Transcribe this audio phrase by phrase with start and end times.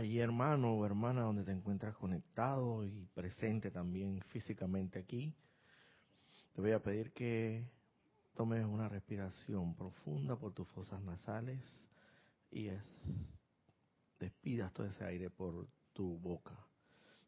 [0.00, 5.34] allí hermano o hermana donde te encuentras conectado y presente también físicamente aquí,
[6.54, 7.68] te voy a pedir que
[8.34, 11.60] tomes una respiración profunda por tus fosas nasales
[12.50, 12.82] y es,
[14.18, 16.56] despidas todo ese aire por tu boca.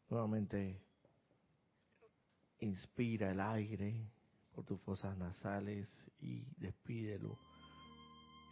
[0.09, 0.81] Nuevamente
[2.59, 4.09] inspira el aire
[4.55, 5.87] por tus fosas nasales
[6.19, 7.37] y despídelo,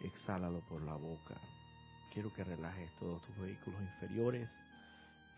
[0.03, 1.41] exhálalo por la boca.
[2.13, 4.49] Quiero que relajes todos tus vehículos inferiores,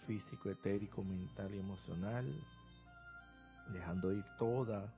[0.07, 2.25] físico, etérico, mental y emocional,
[3.71, 4.91] dejando ir toda,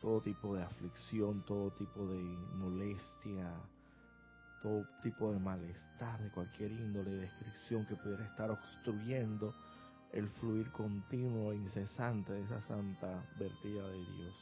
[0.00, 2.22] todo tipo de aflicción, todo tipo de
[2.54, 3.52] molestia,
[4.62, 9.52] todo tipo de malestar de cualquier índole, descripción que pudiera estar obstruyendo
[10.12, 14.34] el fluir continuo e incesante de esa santa vertida de Dios,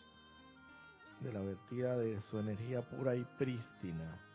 [1.21, 4.26] de la vertida de su energía pura y prístina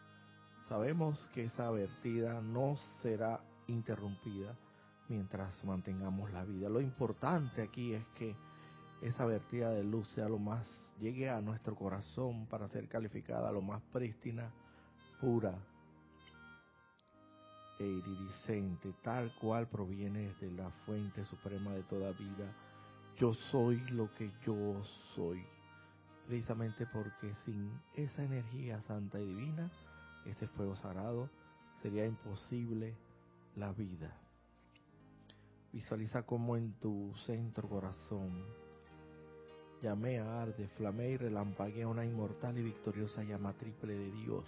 [0.72, 4.56] Sabemos que esa vertida no será interrumpida
[5.10, 6.70] mientras mantengamos la vida.
[6.70, 8.34] Lo importante aquí es que
[9.02, 10.66] esa vertida de luz sea lo más,
[11.02, 14.50] llegue a nuestro corazón para ser calificada lo más prístina,
[15.20, 15.54] pura
[17.78, 22.50] e iridiscente, tal cual proviene de la fuente suprema de toda vida.
[23.18, 24.82] Yo soy lo que yo
[25.16, 25.44] soy.
[26.28, 29.70] Precisamente porque sin esa energía santa y divina,
[30.26, 31.30] este fuego sagrado,
[31.82, 32.96] sería imposible
[33.56, 34.16] la vida.
[35.74, 38.44] Visualiza como en tu centro corazón
[39.82, 44.46] llamea, arde, flamea y relampaguea una inmortal y victoriosa llama triple de Dios.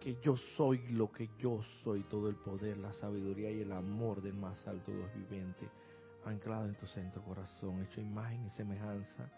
[0.00, 4.22] Que yo soy lo que yo soy, todo el poder, la sabiduría y el amor
[4.22, 5.68] del más alto Dios viviente,
[6.24, 9.28] anclado en tu centro corazón, hecho imagen y semejanza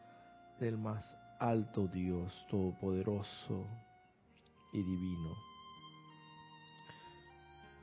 [0.58, 3.64] del más alto Dios todopoderoso,
[4.72, 5.36] y divino.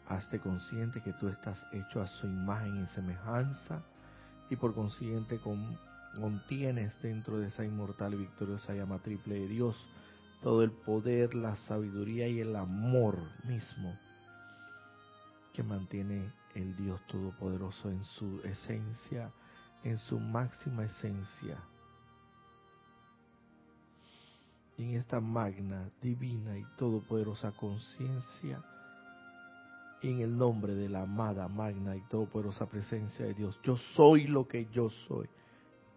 [0.07, 3.83] Hazte consciente que tú estás hecho a su imagen y semejanza
[4.49, 5.39] y por consiguiente
[6.15, 9.75] contienes dentro de esa inmortal y victoriosa llama triple de Dios
[10.41, 13.97] todo el poder, la sabiduría y el amor mismo
[15.53, 19.31] que mantiene el Dios Todopoderoso en su esencia,
[19.83, 21.57] en su máxima esencia
[24.77, 28.61] en esta magna, divina y todopoderosa conciencia,
[30.03, 34.47] en el nombre de la amada, magna y todopoderosa presencia de Dios, yo soy lo
[34.47, 35.27] que yo soy.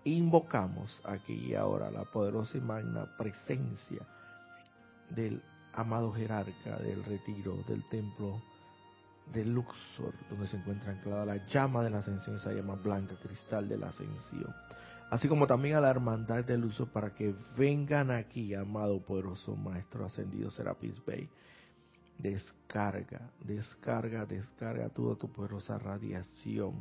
[0.04, 4.00] Invocamos aquí y ahora la poderosa y magna presencia
[5.10, 5.42] del
[5.74, 8.40] amado jerarca del retiro del templo
[9.30, 13.68] de Luxor, donde se encuentra anclada la llama de la ascensión, esa llama blanca, cristal
[13.68, 14.54] de la ascensión
[15.10, 20.06] así como también a la hermandad del uso para que vengan aquí, amado poderoso Maestro
[20.06, 21.28] ascendido Serapis Bay.
[22.18, 26.74] Descarga, descarga, descarga toda tu poderosa radiación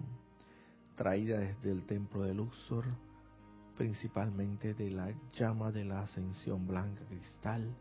[0.95, 2.85] traída desde el templo de Luxor,
[3.78, 7.73] principalmente de la llama de la ascensión blanca cristal,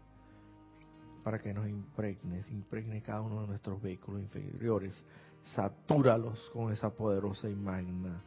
[1.24, 5.04] para que nos impregne, impregne cada uno de nuestros vehículos inferiores,
[5.42, 8.22] satúralos con esa poderosa y magna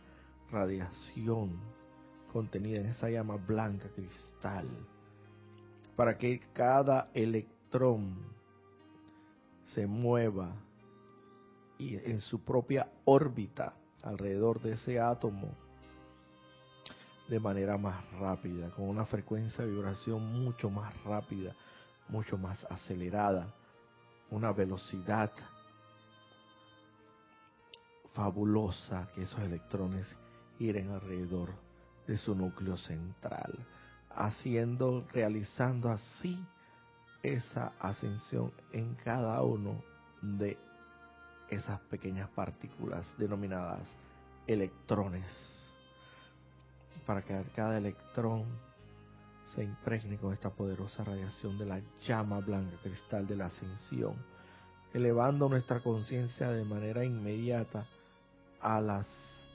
[0.52, 1.81] radiación
[2.32, 4.68] contenida en esa llama blanca cristal,
[5.96, 8.16] para que cada electrón
[9.66, 10.54] se mueva
[11.78, 15.50] y en su propia órbita alrededor de ese átomo
[17.28, 21.56] de manera más rápida, con una frecuencia de vibración mucho más rápida,
[22.10, 23.54] mucho más acelerada,
[24.30, 25.32] una velocidad
[28.14, 30.14] fabulosa que esos electrones
[30.58, 31.71] giren alrededor
[32.12, 33.58] de su núcleo central,
[34.14, 36.46] haciendo, realizando así
[37.24, 39.82] esa ascensión en cada uno
[40.22, 40.58] de
[41.50, 43.88] esas pequeñas partículas denominadas
[44.46, 45.24] electrones,
[47.06, 48.44] para que cada electrón
[49.56, 54.16] se impregne con esta poderosa radiación de la llama blanca cristal de la ascensión,
[54.94, 57.88] elevando nuestra conciencia de manera inmediata
[58.60, 59.08] a las,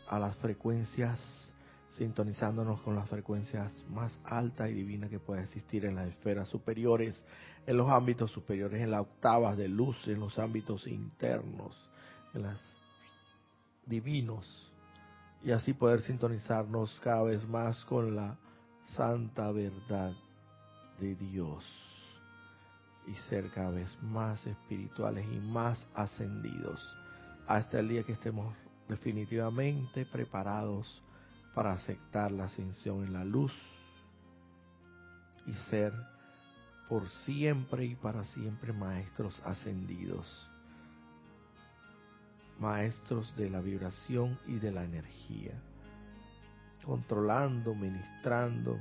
[0.09, 1.53] a las frecuencias
[1.97, 7.25] sintonizándonos con las frecuencias más altas y divinas que puede existir en las esferas superiores,
[7.67, 11.75] en los ámbitos superiores, en las octavas de luz, en los ámbitos internos,
[12.35, 12.59] en los
[13.87, 14.73] divinos,
[15.43, 18.37] y así poder sintonizarnos cada vez más con la
[18.85, 20.13] santa verdad
[21.01, 21.65] de Dios
[23.07, 26.81] y ser cada vez más espirituales y más ascendidos.
[27.47, 28.55] Hasta el día que estemos
[28.89, 31.03] definitivamente preparados
[31.57, 33.51] para aceptar la ascensión en la luz
[35.47, 35.91] y ser
[36.87, 40.51] por siempre y para siempre maestros ascendidos.
[42.59, 45.53] maestros de la vibración y de la energía,
[46.85, 48.79] controlando, ministrando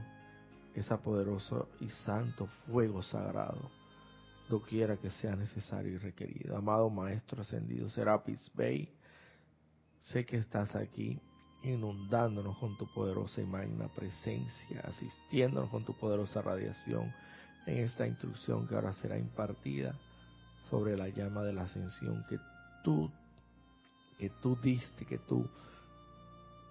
[0.73, 3.69] esa poderoso y santo fuego sagrado,
[4.49, 6.57] doquiera que sea necesario y requerido.
[6.57, 8.93] Amado Maestro Ascendido Serapis Bey,
[9.99, 11.21] sé que estás aquí
[11.65, 17.13] inundándonos con tu poderosa y magna presencia, asistiéndonos con tu poderosa radiación
[17.65, 19.95] en esta instrucción que ahora será impartida
[20.69, 22.37] sobre la llama de la ascensión que
[22.83, 23.11] tú
[24.17, 25.45] que tú diste, que tú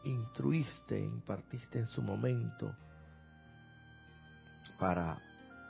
[0.04, 2.74] instruiste, impartiste en su momento
[4.78, 5.18] para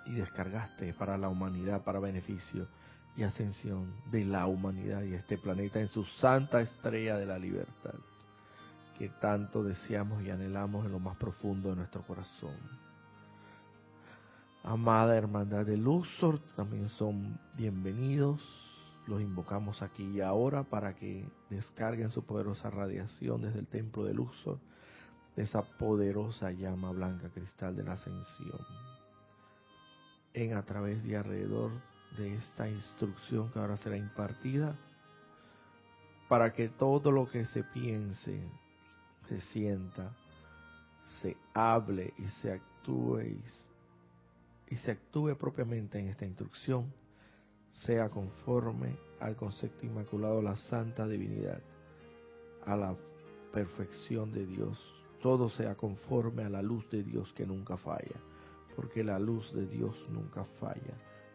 [0.07, 2.69] y descargaste para la humanidad, para beneficio
[3.17, 7.95] y ascensión de la humanidad y este planeta en su santa estrella de la libertad,
[8.99, 12.57] que tanto deseamos y anhelamos en lo más profundo de nuestro corazón.
[14.63, 18.41] Amada hermandad de Luxor, también son bienvenidos.
[19.07, 24.15] Los invocamos aquí y ahora para que descarguen su poderosa radiación desde el templo de
[24.15, 24.59] Luxor,
[25.37, 28.61] de esa poderosa llama blanca cristal de la ascensión
[30.35, 31.71] en a través y alrededor
[32.19, 34.77] de esta instrucción que ahora será impartida,
[36.29, 38.43] para que todo lo que se piense,
[39.29, 40.13] se sienta,
[41.21, 43.21] se hable y se actúe
[44.69, 46.93] y, se actúe propiamente en esta instrucción,
[47.71, 51.61] sea conforme al concepto inmaculado, la santa divinidad,
[52.67, 52.97] a la
[53.53, 54.79] perfección de Dios,
[55.23, 58.21] todo sea conforme a la luz de Dios que nunca falla
[58.75, 60.95] porque la luz de Dios nunca falla.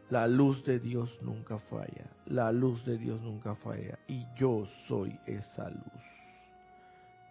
[0.09, 2.09] La luz de Dios nunca falla.
[2.25, 4.00] La luz de Dios nunca falla.
[4.07, 6.19] Y yo soy esa luz.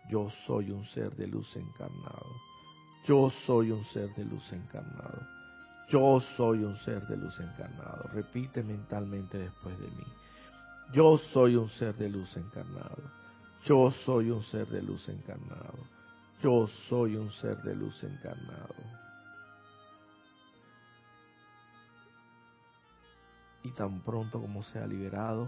[0.08, 2.26] Yo soy un ser de luz encarnado.
[3.06, 5.20] Yo soy un ser de luz encarnado.
[5.88, 8.08] Yo soy un ser de luz encarnado.
[8.12, 10.06] Repite mentalmente después de mí.
[10.92, 13.02] Yo soy un ser de luz encarnado.
[13.64, 15.78] Yo soy un ser de luz encarnado.
[16.42, 18.74] Yo soy un ser de luz encarnado.
[23.68, 25.46] y tan pronto como sea liberado,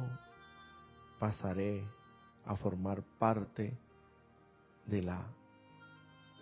[1.19, 1.87] pasaré
[2.45, 3.90] a formar parte de
[5.03, 5.25] la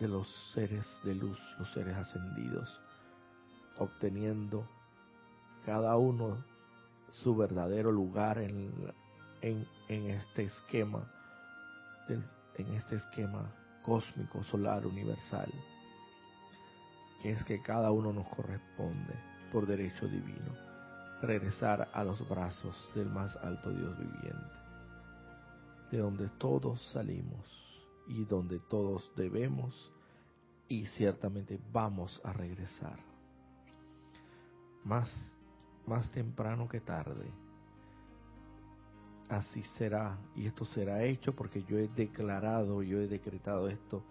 [0.00, 2.80] de los seres de luz, los seres ascendidos,
[3.78, 4.66] obteniendo
[5.64, 6.44] cada uno
[7.22, 8.72] su verdadero lugar en,
[9.42, 11.06] en este esquema,
[12.08, 13.52] en este esquema
[13.82, 15.52] cósmico, solar, universal,
[17.22, 19.14] que es que cada uno nos corresponde
[19.52, 20.68] por derecho divino
[21.22, 24.54] regresar a los brazos del más alto Dios viviente,
[25.90, 27.67] de donde todos salimos
[28.08, 29.92] y donde todos debemos
[30.68, 32.98] y ciertamente vamos a regresar.
[34.84, 35.10] Más,
[35.86, 37.30] más temprano que tarde.
[39.28, 44.02] Así será y esto será hecho porque yo he declarado, yo he decretado esto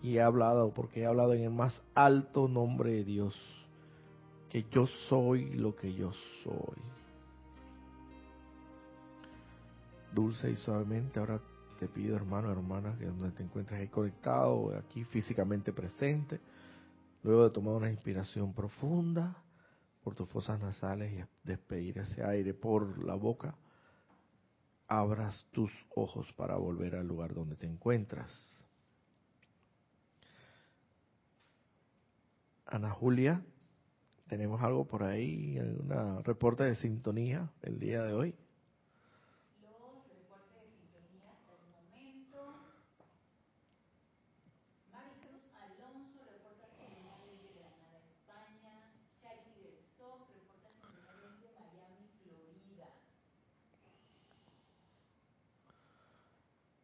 [0.00, 3.34] y he hablado porque he hablado en el más alto nombre de Dios
[4.48, 6.12] que yo soy lo que yo
[6.44, 6.78] soy.
[10.12, 11.40] Dulce y suavemente, ahora
[11.80, 16.38] te pido hermano, hermana, que donde te encuentres ahí conectado, aquí físicamente presente,
[17.24, 19.36] luego de tomar una inspiración profunda
[20.04, 23.56] por tus fosas nasales y despedir ese aire por la boca,
[24.86, 28.30] abras tus ojos para volver al lugar donde te encuentras.
[32.66, 33.42] Ana Julia,
[34.30, 38.30] ¿Tenemos algo por ahí, un reporte de sintonía el día de hoy?
[39.60, 42.38] Los reportes de sintonía hasta el momento.
[44.92, 48.94] Maricruz Alonso reporta sintonía desde Granada, España.
[49.20, 52.86] Charity del SOC reporta sintonía desde Miami, Florida.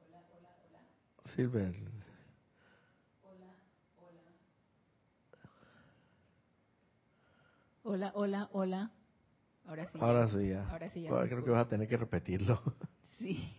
[0.03, 0.83] Hola, hola, hola.
[1.37, 1.75] Silver.
[7.83, 8.91] Hola, hola, hola.
[9.67, 9.99] Ahora sí.
[10.01, 10.69] Ahora sí, ya.
[10.71, 11.11] Ahora sí, ya.
[11.11, 12.61] creo que vas a tener que repetirlo.
[13.19, 13.51] Sí.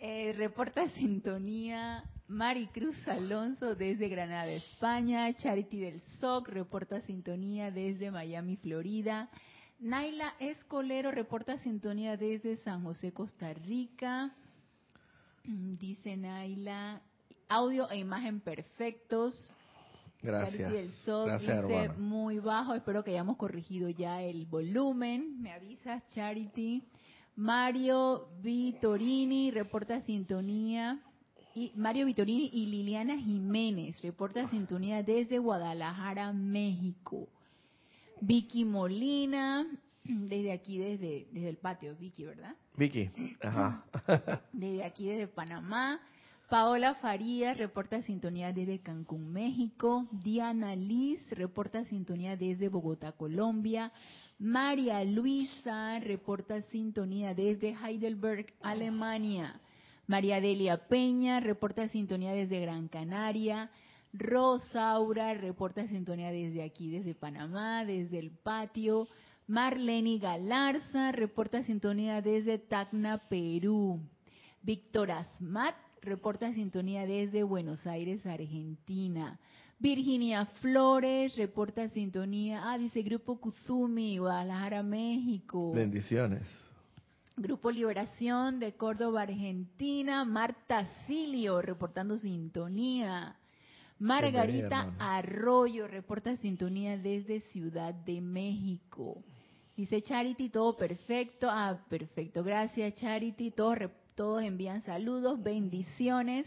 [0.00, 5.32] Eh, reporta sintonía Maricruz Alonso desde Granada, España.
[5.32, 9.30] Charity del SOC reporta sintonía desde Miami, Florida.
[9.78, 14.34] Naila Escolero reporta sintonía desde San José, Costa Rica.
[15.44, 17.00] Dice Naila,
[17.48, 19.52] audio e imagen perfectos.
[20.22, 20.72] Gracias.
[20.72, 20.90] el
[21.26, 22.74] Gracias, dice muy bajo.
[22.74, 25.42] Espero que hayamos corregido ya el volumen.
[25.42, 26.84] Me avisas, Charity.
[27.34, 31.00] Mario Vitorini reporta sintonía.
[31.54, 37.28] Y Mario Vitorini y Liliana Jiménez reporta sintonía desde Guadalajara, México.
[38.20, 39.66] Vicky Molina
[40.04, 42.54] desde aquí, desde, desde el patio, Vicky, ¿verdad?
[42.76, 43.84] Vicky, ajá.
[44.52, 46.00] Desde aquí, desde Panamá.
[46.48, 50.06] Paola Farías reporta sintonía desde Cancún, México.
[50.10, 53.90] Diana Liz reporta sintonía desde Bogotá, Colombia.
[54.38, 59.60] María Luisa reporta sintonía desde Heidelberg, Alemania.
[60.06, 63.70] María Delia Peña reporta sintonía desde Gran Canaria.
[64.12, 69.08] Rosaura reporta sintonía desde aquí, desde Panamá, desde el patio.
[69.46, 74.00] Marlene Galarza reporta sintonía desde Tacna, Perú.
[74.62, 79.38] Víctor Asmat reporta sintonía desde Buenos Aires, Argentina.
[79.78, 85.72] Virginia Flores reporta sintonía, ah, dice Grupo Kuzumi, Guadalajara, México.
[85.72, 86.46] Bendiciones.
[87.36, 90.24] Grupo Liberación de Córdoba, Argentina.
[90.24, 93.36] Marta Silio reportando sintonía.
[93.98, 99.22] Margarita Arroyo reporta sintonía desde Ciudad de México.
[99.82, 101.48] Dice Charity, todo perfecto.
[101.50, 102.44] Ah, perfecto.
[102.44, 103.50] Gracias, Charity.
[103.50, 106.46] Todos, todos envían saludos, bendiciones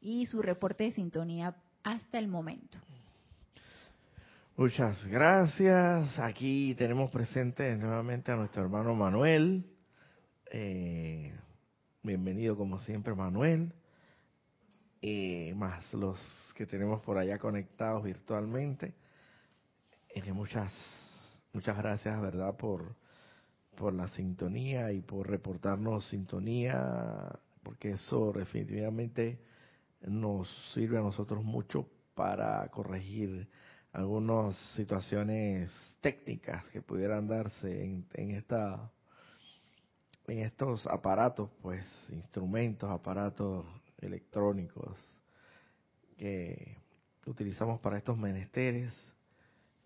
[0.00, 2.78] y su reporte de sintonía hasta el momento.
[4.56, 6.18] Muchas gracias.
[6.18, 9.64] Aquí tenemos presente nuevamente a nuestro hermano Manuel.
[10.50, 11.32] Eh,
[12.02, 13.72] bienvenido como siempre, Manuel.
[15.00, 16.18] Eh, más los
[16.56, 18.92] que tenemos por allá conectados virtualmente.
[20.16, 20.72] Eh, muchas
[21.52, 22.96] Muchas gracias, ¿verdad?, por,
[23.76, 29.38] por la sintonía y por reportarnos sintonía, porque eso definitivamente
[30.00, 33.48] nos sirve a nosotros mucho para corregir
[33.92, 38.90] algunas situaciones técnicas que pudieran darse en, en esta
[40.28, 43.66] en estos aparatos, pues instrumentos, aparatos
[43.98, 44.96] electrónicos
[46.16, 46.78] que
[47.26, 48.94] utilizamos para estos menesteres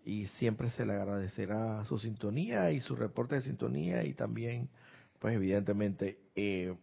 [0.07, 4.69] y siempre se le agradecerá su sintonía y su reporte de sintonía y también,
[5.19, 6.73] pues evidentemente, eh,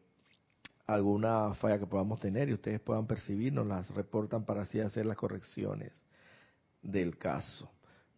[0.87, 5.17] alguna falla que podamos tener y ustedes puedan percibirnos, las reportan para así hacer las
[5.17, 5.91] correcciones
[6.83, 7.71] del caso.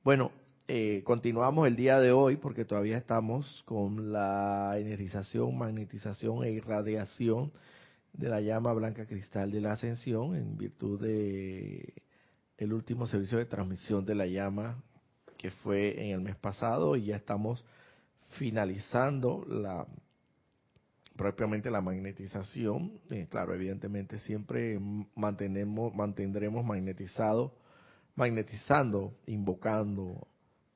[0.03, 0.33] Bueno,
[0.67, 7.53] eh, continuamos el día de hoy porque todavía estamos con la energización, magnetización e irradiación
[8.13, 11.95] de la llama blanca cristal de la ascensión en virtud de
[12.59, 14.83] el último servicio de transmisión de la llama
[15.37, 17.64] que fue en el mes pasado y ya estamos
[18.38, 19.87] finalizando la
[21.16, 23.00] propiamente la magnetización.
[23.11, 24.78] Eh, claro, evidentemente siempre
[25.14, 27.55] mantenemos, mantendremos magnetizado,
[28.14, 30.28] magnetizando, invocando,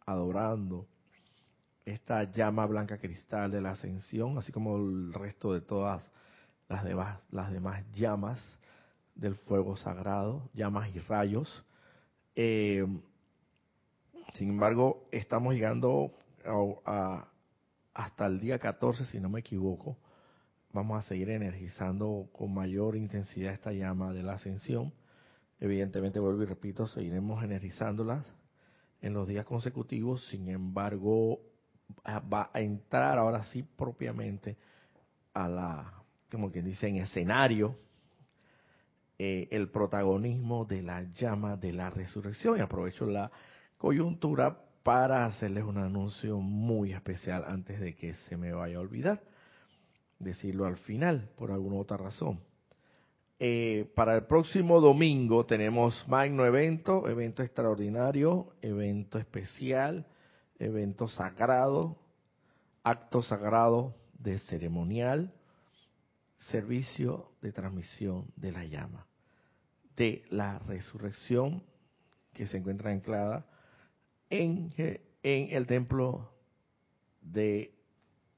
[0.06, 0.86] adorando
[1.84, 6.02] esta llama blanca cristal de la ascensión, así como el resto de todas
[6.68, 8.40] las demás, las demás llamas
[9.14, 11.64] del fuego sagrado, llamas y rayos.
[12.36, 12.86] Eh,
[14.34, 16.12] sin embargo, estamos llegando
[16.84, 17.28] a,
[17.94, 19.98] hasta el día 14, si no me equivoco.
[20.72, 24.92] Vamos a seguir energizando con mayor intensidad esta llama de la ascensión.
[25.58, 28.24] Evidentemente, vuelvo y repito, seguiremos energizándolas
[29.02, 30.24] en los días consecutivos.
[30.28, 31.40] Sin embargo,
[32.06, 34.56] va a entrar ahora sí propiamente
[35.34, 37.76] a la, como quien dice, en escenario
[39.18, 42.58] eh, el protagonismo de la llama de la resurrección.
[42.58, 43.30] Y aprovecho la
[43.80, 49.22] coyuntura para hacerles un anuncio muy especial antes de que se me vaya a olvidar.
[50.18, 52.40] Decirlo al final, por alguna otra razón.
[53.38, 60.06] Eh, para el próximo domingo tenemos magno evento, evento extraordinario, evento especial,
[60.58, 61.96] evento sagrado,
[62.82, 65.32] acto sagrado de ceremonial,
[66.36, 69.06] servicio de transmisión de la llama,
[69.96, 71.62] de la resurrección
[72.34, 73.46] que se encuentra anclada
[74.30, 74.72] en,
[75.22, 76.32] el templo
[77.20, 77.74] de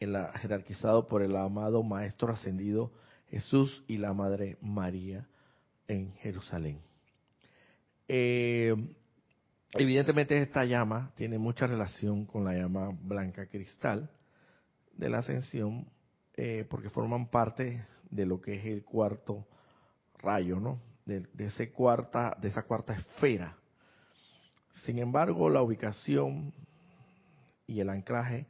[0.00, 2.90] el jerarquizado por el amado Maestro Ascendido
[3.28, 5.28] Jesús y la Madre María
[5.86, 6.80] en Jerusalén.
[8.08, 8.74] Eh,
[9.72, 14.10] evidentemente esta llama tiene mucha relación con la llama blanca cristal
[14.96, 15.86] de la ascensión,
[16.34, 19.46] eh, porque forman parte de lo que es el cuarto
[20.18, 20.80] rayo, ¿no?
[21.06, 23.56] De, ese cuarta, de esa cuarta esfera
[24.72, 26.52] sin embargo, la ubicación
[27.66, 28.46] y el anclaje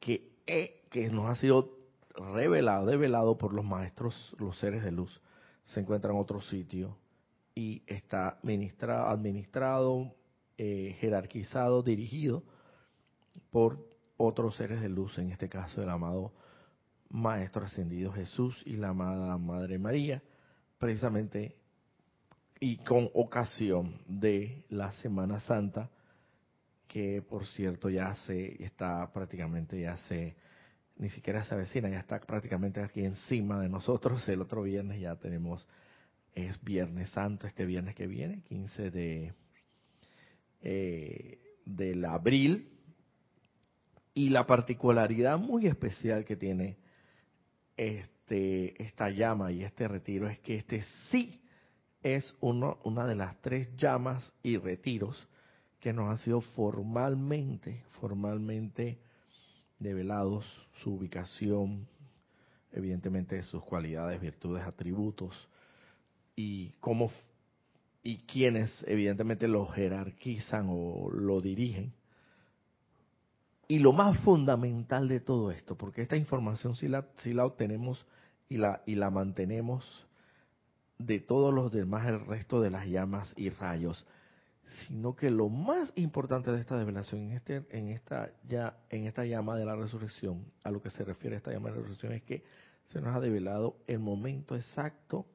[0.00, 0.32] que,
[0.90, 1.78] que nos ha sido
[2.14, 5.20] revelado, develado por los maestros, los seres de luz,
[5.66, 6.96] se encuentra en otro sitio
[7.54, 10.14] y está administrado, administrado
[10.58, 12.44] eh, jerarquizado, dirigido
[13.50, 13.78] por
[14.16, 16.32] otros seres de luz, en este caso el amado
[17.08, 20.22] Maestro Ascendido Jesús y la amada Madre María,
[20.78, 21.56] precisamente
[22.62, 25.90] y con ocasión de la Semana Santa
[26.86, 30.36] que por cierto ya se está prácticamente ya se
[30.96, 34.28] ni siquiera se avecina, ya está prácticamente aquí encima de nosotros.
[34.28, 35.66] El otro viernes ya tenemos
[36.36, 39.34] es Viernes Santo, este viernes que viene, 15 de
[40.60, 42.68] eh, del abril.
[44.14, 46.76] Y la particularidad muy especial que tiene
[47.76, 51.41] este esta llama y este retiro es que este sí
[52.02, 55.28] es uno, una de las tres llamas y retiros
[55.80, 58.98] que nos han sido formalmente, formalmente
[59.78, 60.44] develados,
[60.82, 61.86] su ubicación,
[62.72, 65.34] evidentemente sus cualidades, virtudes, atributos
[66.36, 67.10] y cómo
[68.04, 71.92] y quienes evidentemente lo jerarquizan o lo dirigen.
[73.68, 78.04] Y lo más fundamental de todo esto, porque esta información si la, si la obtenemos
[78.48, 79.84] y la, y la mantenemos
[81.06, 84.06] de todos los demás, el resto de las llamas y rayos,
[84.86, 89.24] sino que lo más importante de esta revelación en este en esta ya en esta
[89.24, 92.22] llama de la resurrección a lo que se refiere esta llama de la resurrección es
[92.22, 92.42] que
[92.86, 95.26] se nos ha develado el momento exacto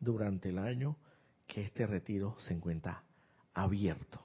[0.00, 0.96] durante el año
[1.46, 3.02] que este retiro se encuentra
[3.54, 4.20] abierto.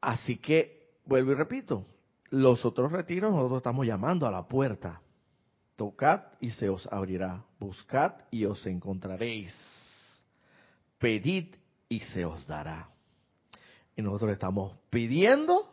[0.00, 1.86] Así que vuelvo y repito
[2.30, 5.00] los otros retiros nosotros estamos llamando a la puerta
[5.76, 9.54] tocad y se os abrirá buscad y os encontraréis
[10.98, 11.54] pedid
[11.88, 12.90] y se os dará.
[13.96, 15.72] Y nosotros estamos pidiendo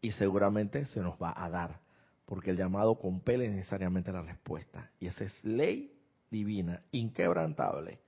[0.00, 1.80] y seguramente se nos va a dar,
[2.26, 4.90] porque el llamado compele necesariamente la respuesta.
[4.98, 5.92] Y esa es ley
[6.30, 8.00] divina, inquebrantable.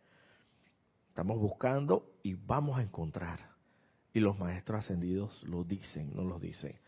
[1.08, 3.54] Estamos buscando y vamos a encontrar.
[4.12, 6.78] Y los maestros ascendidos lo dicen, no lo dicen.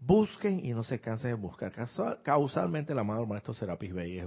[0.00, 1.72] Busquen y no se cansen de buscar.
[2.22, 4.26] Causalmente el amado maestro Serapis Bey es,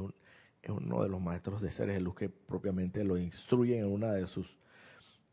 [0.68, 4.28] uno de los maestros de seres de luz que propiamente lo instruyen en una de
[4.28, 4.48] sus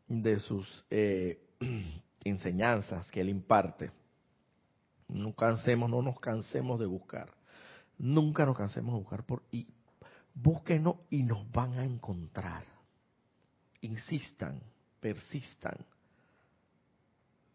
[0.07, 1.39] de sus eh,
[2.23, 3.91] enseñanzas que él imparte.
[5.07, 7.31] No cansemos, no nos cansemos de buscar.
[7.97, 9.67] Nunca nos cansemos de buscar por y
[10.33, 12.63] búsquenos y nos van a encontrar.
[13.81, 14.61] Insistan,
[14.99, 15.77] persistan.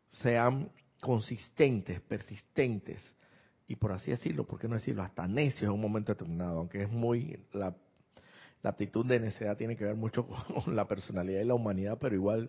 [0.08, 0.70] Sean
[1.04, 3.04] consistentes, persistentes
[3.68, 5.02] y por así decirlo, ¿por qué no decirlo?
[5.02, 7.76] Hasta necios en un momento determinado, aunque es muy la
[8.62, 10.26] la de necedad tiene que ver mucho
[10.64, 12.48] con la personalidad y la humanidad, pero igual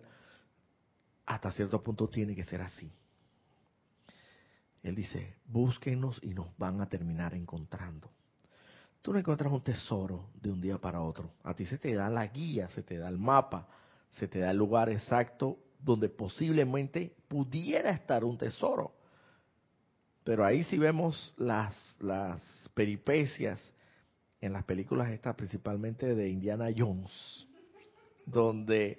[1.26, 2.90] hasta cierto punto tiene que ser así.
[4.82, 8.10] Él dice, búsquenos y nos van a terminar encontrando.
[9.02, 11.34] Tú no encuentras un tesoro de un día para otro.
[11.42, 13.68] A ti se te da la guía, se te da el mapa,
[14.12, 18.92] se te da el lugar exacto donde posiblemente pudiera estar un tesoro.
[20.24, 22.42] Pero ahí sí vemos las, las
[22.74, 23.72] peripecias
[24.40, 27.46] en las películas estas, principalmente de Indiana Jones,
[28.24, 28.98] donde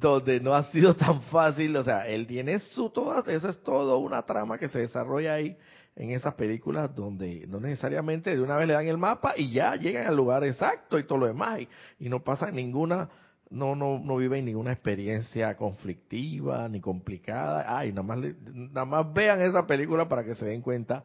[0.00, 3.98] donde no ha sido tan fácil, o sea, él tiene su todo, eso es todo
[3.98, 5.54] una trama que se desarrolla ahí
[5.94, 9.76] en esas películas donde no necesariamente de una vez le dan el mapa y ya
[9.76, 11.60] llegan al lugar exacto y todo lo demás
[11.98, 13.10] y, no pasa ninguna
[13.52, 17.78] no no no viven ninguna experiencia conflictiva ni complicada.
[17.78, 18.18] Ay, nada más
[18.52, 21.04] nada más vean esa película para que se den cuenta.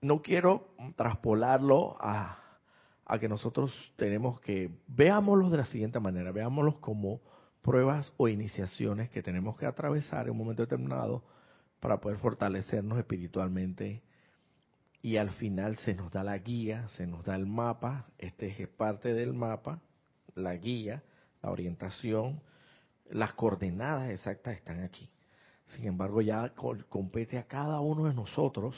[0.00, 2.44] No quiero traspolarlo a
[3.06, 7.20] a que nosotros tenemos que, veámoslos de la siguiente manera, veámoslos como
[7.62, 11.22] pruebas o iniciaciones que tenemos que atravesar en un momento determinado
[11.80, 14.02] para poder fortalecernos espiritualmente
[15.02, 18.68] y al final se nos da la guía, se nos da el mapa, este es
[18.68, 19.80] parte del mapa,
[20.34, 21.02] la guía,
[21.44, 22.40] la orientación,
[23.10, 25.10] las coordenadas exactas están aquí.
[25.66, 26.54] Sin embargo, ya
[26.88, 28.74] compete a cada uno de nosotros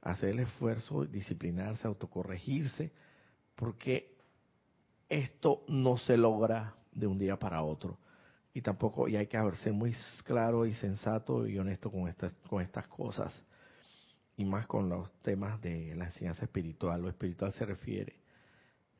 [0.00, 2.92] hacer el esfuerzo, disciplinarse, autocorregirse,
[3.54, 4.16] porque
[5.08, 7.98] esto no se logra de un día para otro.
[8.54, 9.94] Y tampoco, y hay que ser muy
[10.24, 13.42] claro y sensato y honesto con estas, con estas cosas.
[14.36, 17.02] Y más con los temas de la enseñanza espiritual.
[17.02, 18.14] Lo espiritual se refiere.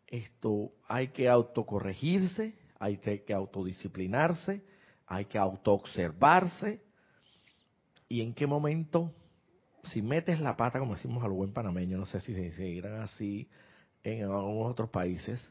[0.07, 4.63] Esto hay que autocorregirse, hay que autodisciplinarse,
[5.07, 6.83] hay que autoobservarse.
[8.09, 9.13] ¿Y en qué momento?
[9.85, 13.49] Si metes la pata, como decimos a buen panameño, no sé si se seguirán así
[14.03, 15.49] en algunos otros países,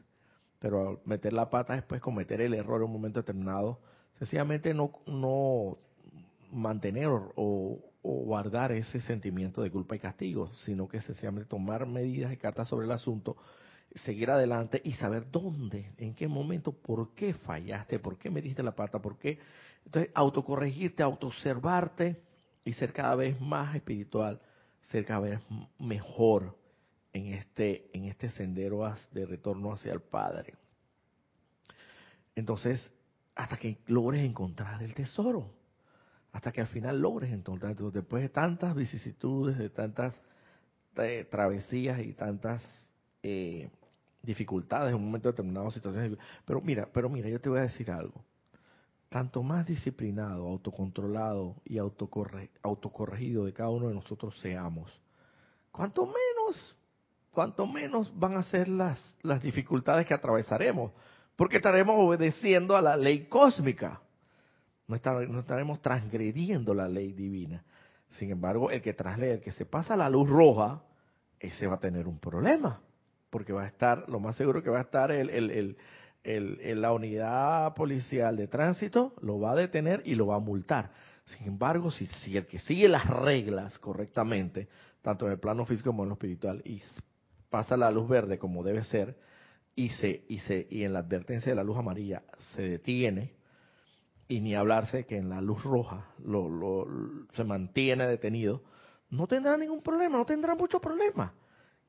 [0.58, 3.80] pero meter la pata después cometer el error en un momento determinado,
[4.18, 5.76] sencillamente no, no
[6.52, 12.38] mantener o, guardar ese sentimiento de culpa y castigo, sino que sencillamente tomar medidas y
[12.38, 13.36] cartas sobre el asunto,
[13.94, 18.74] seguir adelante y saber dónde, en qué momento, por qué fallaste, por qué metiste la
[18.74, 19.38] pata, por qué.
[19.84, 22.20] Entonces, autocorregirte, autoobservarte
[22.64, 24.40] y ser cada vez más espiritual,
[24.82, 25.40] ser cada vez
[25.78, 26.56] mejor
[27.12, 30.54] en este, en este sendero de retorno hacia el Padre.
[32.34, 32.92] Entonces,
[33.34, 35.54] hasta que logres encontrar el tesoro.
[36.30, 37.74] hasta que al final logres encontrar.
[37.74, 40.14] Después de tantas vicisitudes, de tantas
[40.96, 42.62] eh, travesías y tantas
[43.22, 43.70] eh,
[44.22, 46.18] dificultades en un momento determinado, situaciones.
[46.44, 48.24] Pero mira, pero mira, yo te voy a decir algo.
[49.08, 54.90] Tanto más disciplinado, autocontrolado y autocorregido de cada uno de nosotros seamos,
[55.72, 56.76] cuanto menos,
[57.30, 60.92] cuanto menos van a ser las, las dificultades que atravesaremos,
[61.36, 64.02] porque estaremos obedeciendo a la ley cósmica,
[64.86, 67.64] no, no estaremos transgrediendo la ley divina.
[68.10, 70.82] Sin embargo, el que traslee, el que se pasa la luz roja,
[71.40, 72.82] ese va a tener un problema
[73.30, 75.76] porque va a estar, lo más seguro que va a estar el,
[76.24, 80.90] la unidad policial de tránsito, lo va a detener y lo va a multar.
[81.24, 84.68] Sin embargo, si, si el que sigue las reglas correctamente,
[85.02, 86.82] tanto en el plano físico como en lo espiritual, y
[87.50, 89.16] pasa la luz verde como debe ser,
[89.74, 92.22] y, se, y, se, y en la advertencia de la luz amarilla
[92.54, 93.34] se detiene,
[94.26, 96.86] y ni hablarse que en la luz roja lo, lo,
[97.34, 98.62] se mantiene detenido,
[99.10, 101.34] no tendrá ningún problema, no tendrá mucho problema.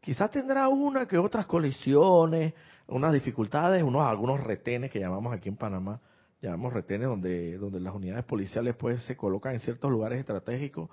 [0.02, 2.54] Quizás tendrá una que otras colisiones,
[2.88, 6.00] unas dificultades, unos algunos retenes que llamamos aquí en Panamá,
[6.42, 10.90] llamamos retenes donde donde las unidades policiales pues se colocan en ciertos lugares estratégicos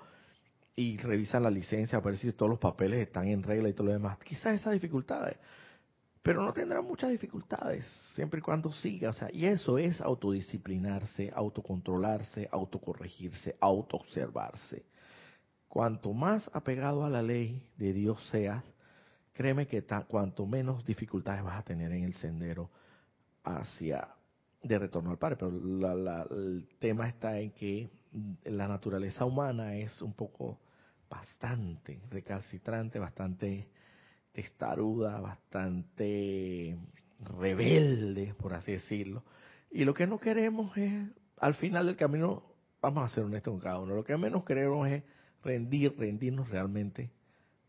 [0.75, 3.87] y revisan la licencia para ver si todos los papeles están en regla y todo
[3.87, 4.19] lo demás.
[4.19, 5.37] Quizás esas dificultades,
[6.21, 11.31] pero no tendrá muchas dificultades siempre y cuando siga, o sea, y eso es autodisciplinarse,
[11.33, 14.85] autocontrolarse, autocorregirse, autoobservarse.
[15.69, 18.63] Cuanto más apegado a la ley de Dios seas,
[19.37, 22.71] créeme que cuanto menos dificultades vas a tener en el sendero
[23.43, 24.07] hacia
[24.63, 25.35] de retorno al Padre.
[25.35, 25.51] Pero
[26.31, 27.87] el tema está en que
[28.45, 30.59] la naturaleza humana es un poco
[31.07, 33.67] bastante recalcitrante, bastante
[34.31, 36.75] testaruda, bastante
[37.39, 39.23] rebelde, por así decirlo.
[39.69, 42.41] Y lo que no queremos es, al final del camino,
[42.81, 45.03] vamos a ser honestos con cada uno, lo que menos queremos es
[45.43, 47.11] rendir, rendirnos realmente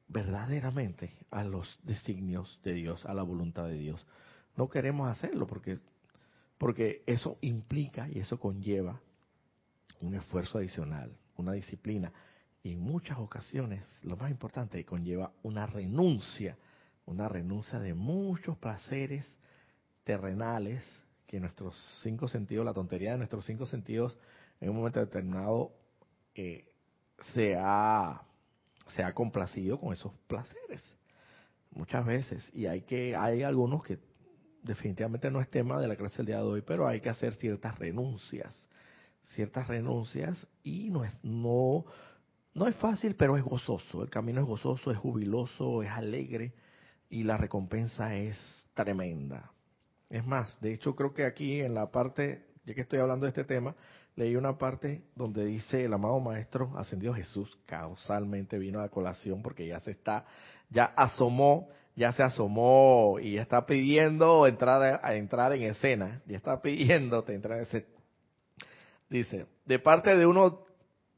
[0.08, 4.04] verdaderamente a los designios de Dios, a la voluntad de Dios.
[4.56, 5.78] No queremos hacerlo porque,
[6.56, 9.00] porque eso implica y eso conlleva
[10.00, 12.12] un esfuerzo adicional, una disciplina.
[12.62, 16.56] Y en muchas ocasiones, lo más importante, conlleva una renuncia,
[17.06, 19.24] una renuncia de muchos placeres
[20.04, 20.84] terrenales
[21.26, 24.18] que nuestros cinco sentidos, la tontería de nuestros cinco sentidos,
[24.60, 25.72] en un momento determinado
[26.34, 26.64] eh,
[27.34, 28.22] se ha
[28.88, 30.82] se ha complacido con esos placeres
[31.70, 32.50] muchas veces.
[32.52, 33.98] Y hay que hay algunos que
[34.62, 37.34] definitivamente no es tema de la clase del día de hoy pero hay que hacer
[37.34, 38.68] ciertas renuncias
[39.34, 41.84] ciertas renuncias y no es no
[42.54, 44.02] no es fácil pero es gozoso.
[44.02, 46.52] El camino es gozoso es jubiloso es alegre
[47.10, 48.36] y la recompensa es
[48.74, 49.52] tremenda.
[50.10, 53.30] Es más de hecho creo que aquí en la parte ya que estoy hablando de
[53.30, 53.76] este tema
[54.18, 59.64] leí una parte donde dice el amado maestro ascendido Jesús causalmente vino a colación porque
[59.64, 60.24] ya se está,
[60.70, 66.60] ya asomó, ya se asomó y está pidiendo entrar a, entrar en escena, y está
[66.60, 67.86] pidiéndote entrar en escena.
[69.08, 70.64] Dice, de parte de uno,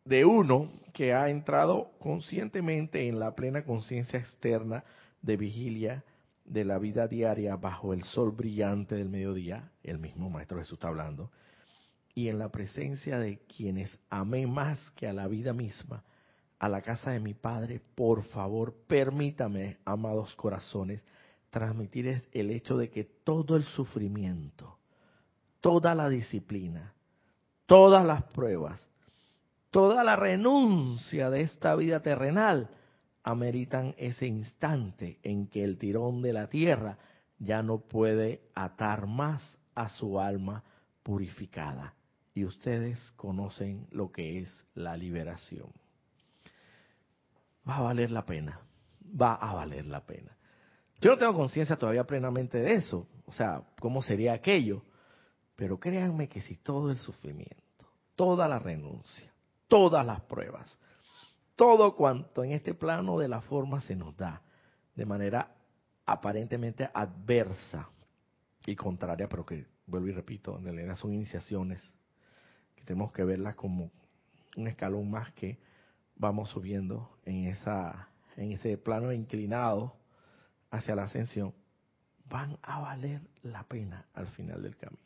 [0.04, 4.84] de uno que ha entrado conscientemente en la plena conciencia externa
[5.22, 6.04] de vigilia
[6.44, 10.88] de la vida diaria bajo el sol brillante del mediodía, el mismo Maestro Jesús está
[10.88, 11.30] hablando,
[12.14, 16.04] y en la presencia de quienes amé más que a la vida misma,
[16.58, 21.02] a la casa de mi Padre, por favor, permítame, amados corazones,
[21.50, 24.78] transmitir el hecho de que todo el sufrimiento,
[25.60, 26.94] toda la disciplina,
[27.66, 28.86] todas las pruebas,
[29.70, 32.70] toda la renuncia de esta vida terrenal
[33.22, 36.98] ameritan ese instante en que el tirón de la tierra
[37.38, 40.64] ya no puede atar más a su alma
[41.02, 41.94] purificada
[42.34, 45.72] y ustedes conocen lo que es la liberación.
[47.68, 48.60] Va a valer la pena,
[49.20, 50.36] va a valer la pena.
[51.00, 54.82] Yo no tengo conciencia todavía plenamente de eso, o sea, cómo sería aquello,
[55.56, 59.32] pero créanme que si todo el sufrimiento, toda la renuncia,
[59.66, 60.78] todas las pruebas,
[61.56, 64.42] todo cuanto en este plano de la forma se nos da
[64.94, 65.54] de manera
[66.06, 67.88] aparentemente adversa
[68.66, 71.82] y contraria, pero que vuelvo y repito, en realidad son iniciaciones
[72.84, 73.90] tenemos que verla como
[74.56, 75.58] un escalón más que
[76.16, 79.96] vamos subiendo en esa en ese plano inclinado
[80.70, 81.52] hacia la ascensión
[82.30, 85.02] van a valer la pena al final del camino.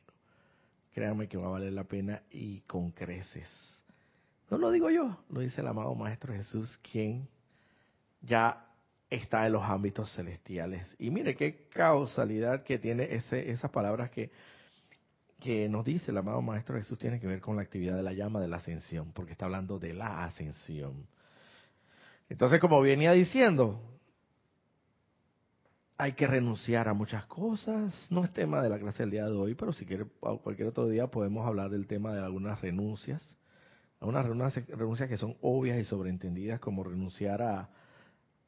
[0.92, 3.48] Créanme que va a valer la pena y con creces.
[4.50, 7.26] No lo digo yo, lo dice el amado Maestro Jesús, quien
[8.20, 8.66] ya
[9.10, 10.86] está en los ámbitos celestiales.
[10.98, 14.30] Y mire qué causalidad que tiene ese, esas palabras que
[15.40, 18.12] que nos dice el amado Maestro Jesús tiene que ver con la actividad de la
[18.12, 21.06] llama de la ascensión, porque está hablando de la ascensión.
[22.28, 23.80] Entonces, como venía diciendo,
[25.96, 27.94] hay que renunciar a muchas cosas.
[28.10, 30.06] No es tema de la clase del día de hoy, pero si quiere,
[30.42, 33.36] cualquier otro día podemos hablar del tema de algunas renuncias.
[34.00, 37.70] Algunas renuncias, que son obvias y sobreentendidas, como renunciar a,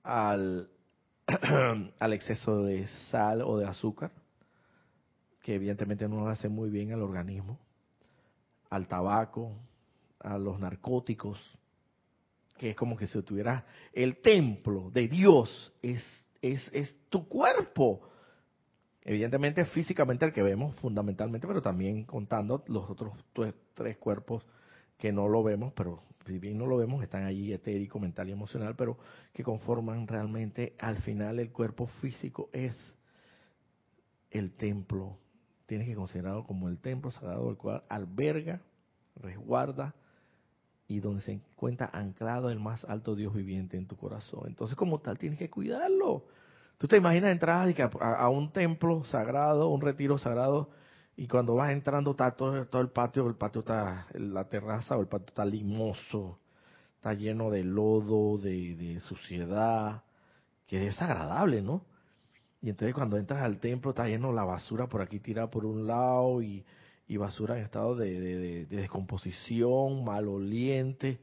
[0.03, 0.69] al,
[1.99, 4.11] al exceso de sal o de azúcar,
[5.47, 7.57] que evidentemente no hace muy bien al organismo,
[8.69, 9.53] al tabaco,
[10.19, 11.39] a los narcóticos,
[12.59, 16.03] que es como que si tuviera el templo de Dios es
[16.43, 18.01] es, es tu cuerpo.
[19.03, 23.13] Evidentemente físicamente el que vemos fundamentalmente, pero también contando los otros
[23.73, 24.45] tres cuerpos
[24.99, 28.33] que no lo vemos, pero si bien no lo vemos, están allí etérico, mental y
[28.33, 28.99] emocional, pero
[29.33, 32.77] que conforman realmente al final el cuerpo físico es
[34.33, 35.21] el templo.
[35.67, 38.61] Tienes que considerarlo como el templo sagrado, el cual alberga,
[39.17, 39.95] resguarda
[40.89, 44.45] y donde se encuentra anclado el más alto Dios viviente en tu corazón.
[44.47, 46.25] Entonces, como tal, tienes que cuidarlo.
[46.79, 47.69] Tú te imaginas entrar
[48.01, 50.71] a, un templo sagrado, un retiro sagrado,
[51.17, 55.09] y cuando vas entrando está todo, el patio, el patio está, la terraza o el
[55.09, 56.39] patio está limoso,
[56.97, 60.03] está lleno de lodo, de suciedad,
[60.67, 61.87] que es desagradable, ¿no?
[62.63, 65.87] Y entonces cuando entras al templo está lleno la basura por aquí tirada por un
[65.87, 66.65] lado y
[67.09, 71.21] y basura en estado de, descomposición, maloliente.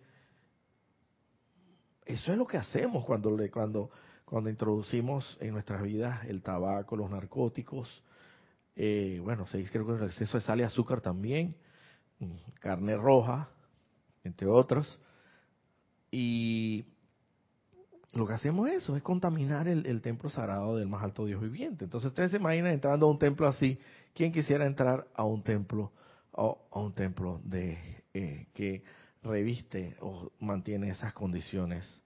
[2.06, 3.90] Eso es lo que hacemos cuando, le, cuando,
[4.26, 8.02] cuando introducimos en nuestras vidas el tabaco, los narcóticos.
[8.76, 11.56] Eh, bueno, se dice creo que el exceso de sal azúcar también,
[12.20, 13.50] mm, carne roja,
[14.24, 15.00] entre otros.
[16.12, 16.86] Y
[18.14, 21.86] lo que hacemos es eso, es contaminar el, templo sagrado del más alto Dios viviente.
[21.86, 23.80] Entonces ustedes se imaginan entrando a un templo así
[24.14, 25.92] ¿Quién quisiera entrar a un templo
[26.34, 27.80] o a un templo de
[28.14, 28.84] eh, que
[29.24, 32.02] reviste o mantiene esas condiciones?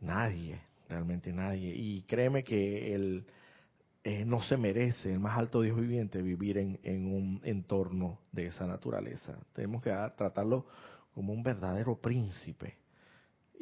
[0.00, 1.74] Nadie, realmente nadie.
[1.74, 3.24] Y créeme que el,
[4.04, 8.66] eh, no se merece el más alto Dios viviente vivir en un entorno de esa
[8.66, 9.38] naturaleza.
[9.54, 10.66] Tenemos que tratarlo
[11.14, 12.76] como un verdadero príncipe.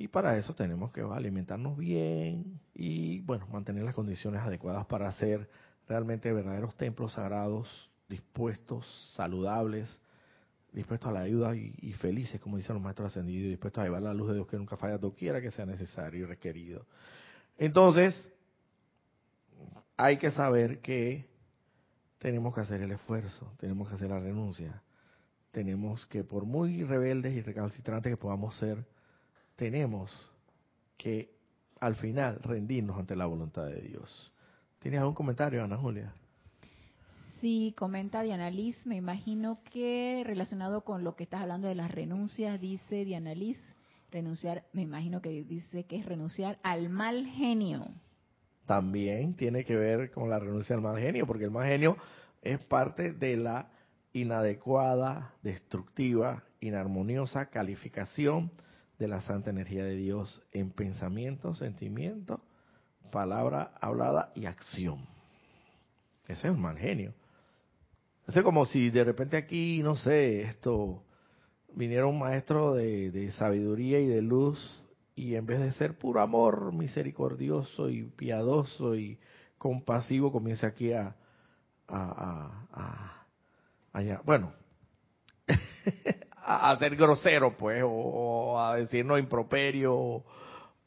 [0.01, 5.51] Y para eso tenemos que alimentarnos bien y, bueno, mantener las condiciones adecuadas para hacer
[5.89, 10.01] realmente verdaderos templos sagrados, dispuestos, saludables,
[10.73, 14.15] dispuestos a la ayuda y, felices, como dicen los maestros ascendidos, dispuestos a llevar la
[14.15, 16.87] luz de Dios que nunca falla, quiera que sea necesario y requerido.
[17.57, 18.29] Entonces,
[19.97, 21.27] hay que saber que
[22.19, 24.81] tenemos que hacer el esfuerzo, tenemos que hacer la renuncia,
[25.51, 28.87] tenemos que, por muy rebeldes y recalcitrantes que podamos ser,
[29.59, 30.13] tenemos
[30.97, 31.35] que
[31.81, 34.33] al final rendirnos ante la voluntad de Dios.
[34.79, 36.15] ¿Tienes algún comentario, Ana Julia?
[37.41, 41.91] Sí, comenta Diana Liz, me imagino que relacionado con lo que estás hablando de las
[41.91, 43.59] renuncias, dice Diana Liz,
[44.13, 47.89] renunciar, me imagino que dice que es renunciar al mal genio.
[48.65, 51.97] También tiene que ver con la renuncia al mal genio, porque el mal genio
[52.43, 53.71] es parte de la
[54.13, 58.53] inadecuada, destructiva, inarmoniosa calificación
[58.99, 62.43] de la santa energía de Dios en pensamiento, sentimiento
[63.11, 65.07] palabra hablada y acción.
[66.27, 67.15] Ese es un mal genio.
[68.27, 71.03] Es como si de repente aquí, no sé, esto,
[71.75, 74.85] viniera un maestro de, sabiduría y de luz
[75.17, 79.19] y en vez de ser puro amor misericordioso y piadoso y
[79.57, 81.17] compasivo, comienza aquí a,
[81.89, 83.25] a,
[83.93, 84.53] a, bueno,
[86.49, 90.25] a, ser grosero, pues, o, a decirnos improperio,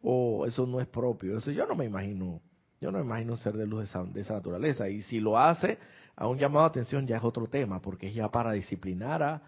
[0.02, 1.38] o eso no es propio.
[1.38, 2.41] Eso yo no me imagino,
[2.80, 4.89] yo no me imagino ser de luz de esa, naturaleza.
[4.89, 5.78] Y si lo hace
[6.15, 9.41] a un llamado de atención ya es otro tema, porque es ya para disciplinar a,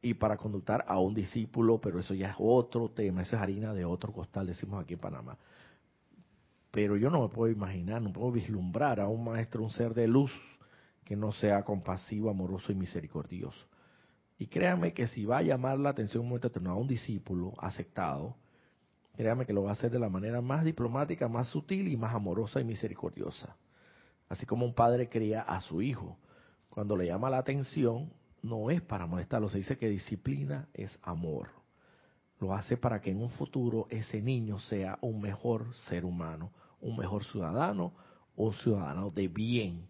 [0.00, 3.74] y para conductar a un discípulo, pero eso ya es otro tema, eso es harina
[3.74, 5.36] de otro costal, decimos aquí en Panamá.
[6.70, 10.08] Pero yo no me puedo imaginar, no puedo vislumbrar a un maestro, un ser de
[10.08, 10.32] luz,
[11.04, 13.66] que no sea compasivo, amoroso y misericordioso.
[14.38, 18.36] Y créanme que si va a llamar la atención determinado a un discípulo aceptado,
[19.16, 22.14] créame que lo va a hacer de la manera más diplomática, más sutil y más
[22.14, 23.56] amorosa y misericordiosa.
[24.28, 26.16] Así como un padre cría a su hijo.
[26.70, 28.10] Cuando le llama la atención,
[28.42, 31.50] no es para molestarlo, se dice que disciplina es amor.
[32.40, 36.96] Lo hace para que en un futuro ese niño sea un mejor ser humano, un
[36.96, 37.92] mejor ciudadano,
[38.34, 39.86] un ciudadano de bien,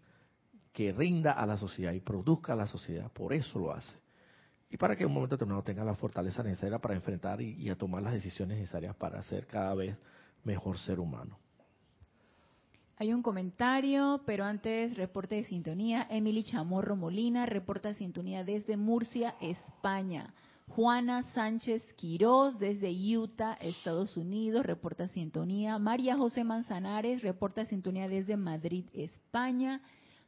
[0.73, 3.11] que rinda a la sociedad y produzca a la sociedad.
[3.11, 4.02] Por eso lo hace
[4.73, 8.01] y para que un momento determinado tenga la fortaleza necesaria para enfrentar y, a tomar
[8.01, 9.95] las decisiones necesarias para ser cada vez
[10.43, 11.37] mejor ser humano.
[12.97, 16.07] Hay un comentario, pero antes reporte de sintonía.
[16.09, 20.33] Emily Chamorro Molina reporta sintonía desde Murcia, España.
[20.69, 25.77] Juana Sánchez Quirós desde Utah, Estados Unidos, reporta sintonía.
[25.77, 29.81] María José Manzanares reporta sintonía desde Madrid, España.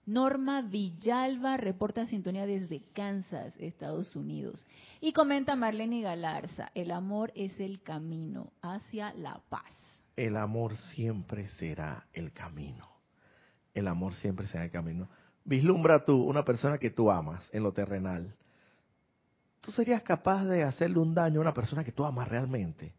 [0.05, 4.65] Norma Villalba reporta sintonía desde Kansas, Estados Unidos.
[5.01, 9.71] Y comenta Marlene Galarza, el amor es el camino hacia la paz.
[10.15, 12.87] El amor siempre será el camino.
[13.73, 15.09] El amor siempre será el camino.
[15.43, 18.35] Vislumbra tú una persona que tú amas en lo terrenal.
[19.59, 22.93] ¿Tú serías capaz de hacerle un daño a una persona que tú amas realmente?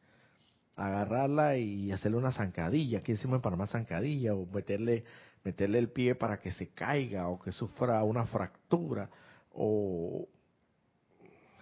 [0.74, 5.04] Agarrarla y hacerle una zancadilla, aquí decimos en Panamá zancadilla, o meterle
[5.46, 9.08] meterle el pie para que se caiga o que sufra una fractura
[9.52, 10.26] o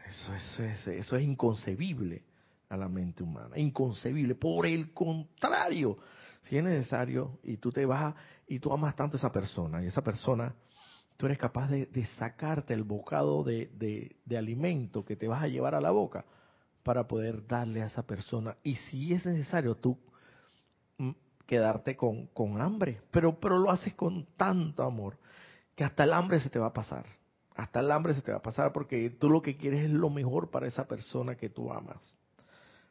[0.09, 2.25] eso, eso, es, eso es inconcebible
[2.71, 4.37] a la mente humana, inconcebible.
[4.37, 5.99] Por el contrario,
[6.41, 8.15] si es necesario y tú te vas
[8.49, 10.55] y tú amas tanto a esa persona y esa persona,
[11.19, 13.69] tú eres capaz de, sacarte el bocado de,
[14.25, 16.25] de alimento que te vas a llevar a la boca
[16.83, 18.57] para poder darle a esa persona.
[18.63, 19.99] Y si es necesario, tú
[21.47, 25.19] quedarte con, con hambre, pero, pero lo haces con tanto amor
[25.75, 27.05] que hasta el hambre se te va a pasar.
[27.55, 30.11] Hasta el hambre se te va a pasar porque tú lo que quieres es lo
[30.11, 32.17] mejor para esa persona que tú amas.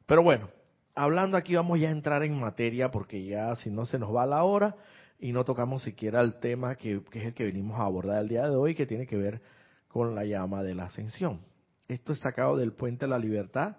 [0.05, 0.49] Pero bueno,
[0.95, 4.25] hablando aquí vamos ya a entrar en materia porque ya si no se nos va
[4.25, 4.75] la hora
[5.19, 8.49] y no tocamos siquiera el tema que, es el que venimos a abordar el día
[8.49, 9.41] de hoy que tiene que ver
[9.87, 11.41] con la llama de la ascensión.
[11.87, 13.77] Esto es sacado del Puente de la Libertad,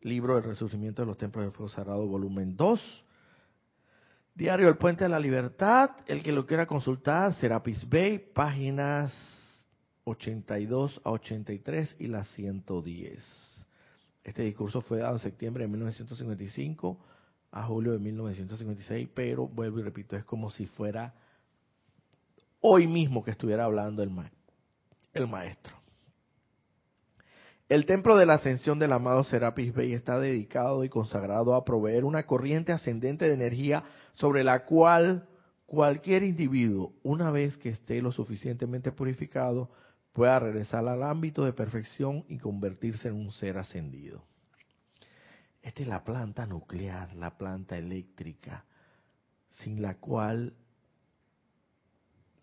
[0.00, 3.04] libro del Resurgimiento de los Templos del Fuego Sagrado, volumen 2,
[4.40, 9.12] Diario El Puente de la Libertad, el que lo quiera consultar, Serapis Bay, páginas
[10.04, 13.66] 82 a 83 y las 110.
[14.24, 16.98] Este discurso fue dado en septiembre de 1955
[17.50, 21.12] a julio de 1956, pero vuelvo y repito, es como si fuera
[22.62, 24.08] hoy mismo que estuviera hablando el,
[25.28, 25.76] maestro.
[27.68, 32.06] El templo de la ascensión del amado Serapis Bey está dedicado y consagrado a proveer
[32.06, 33.84] una corriente ascendente de energía
[34.20, 35.26] sobre la cual
[35.64, 39.70] cualquier individuo, una vez que esté lo suficientemente purificado,
[40.12, 44.22] pueda regresar al ámbito de perfección y convertirse en un ser ascendido.
[45.62, 48.64] Esta es la planta nuclear, la planta eléctrica,
[49.48, 50.52] sin la cual,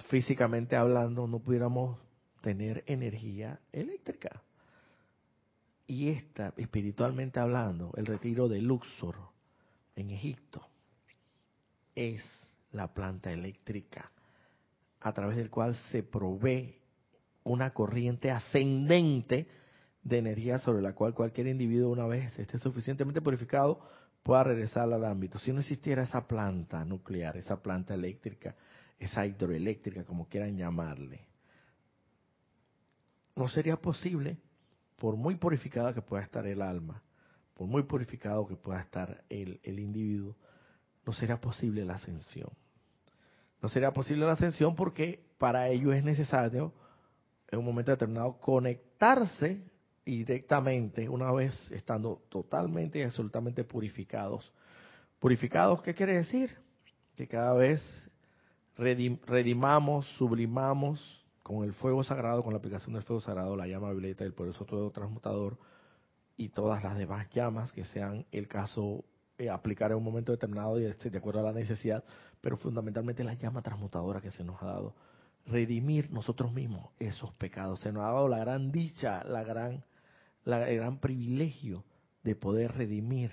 [0.10, 2.00] físicamente hablando, no pudiéramos
[2.42, 4.42] tener energía eléctrica.
[5.86, 9.16] Y esta, espiritualmente hablando, el retiro de Luxor
[9.96, 10.68] en Egipto,
[11.98, 12.24] es
[12.74, 14.12] la planta eléctrica
[15.00, 16.76] a través del cual se provee
[17.44, 19.48] una corriente ascendente
[20.04, 23.80] de energía sobre la cual cualquier individuo una vez esté suficientemente purificado
[24.22, 25.40] pueda regresar al ámbito.
[25.40, 28.56] Si no existiera esa planta nuclear, esa planta eléctrica,
[29.00, 31.26] esa hidroeléctrica, como quieran llamarle,
[33.36, 34.38] no sería posible,
[34.98, 37.02] por muy purificada que pueda estar el alma,
[37.56, 40.36] por muy purificado que pueda estar el, el individuo,
[41.08, 42.50] no será posible la ascensión.
[43.62, 46.74] No será posible la ascensión porque para ello es necesario,
[47.50, 49.64] en un momento determinado, conectarse
[50.06, 54.52] directamente, una vez estando totalmente y absolutamente purificados.
[55.20, 56.52] ¿Purificados qué quiere decir?
[57.16, 57.82] Que cada vez
[58.76, 64.26] redimamos, sublimamos con el fuego sagrado, con la aplicación del fuego sagrado, la llama violeta,
[64.26, 65.58] el poderoso todo transmutador
[66.36, 69.06] y todas las demás llamas que sean el caso
[69.38, 72.04] eh, aplicar en un momento determinado y este, de acuerdo a la necesidad,
[72.42, 74.96] pero fundamentalmente la llama transmutadora que se nos ha dado.
[75.46, 77.80] Redimir nosotros mismos esos pecados.
[77.82, 79.84] Se nos ha dado la gran dicha, la gran,
[80.44, 81.84] la, el gran privilegio
[82.24, 83.32] de poder redimir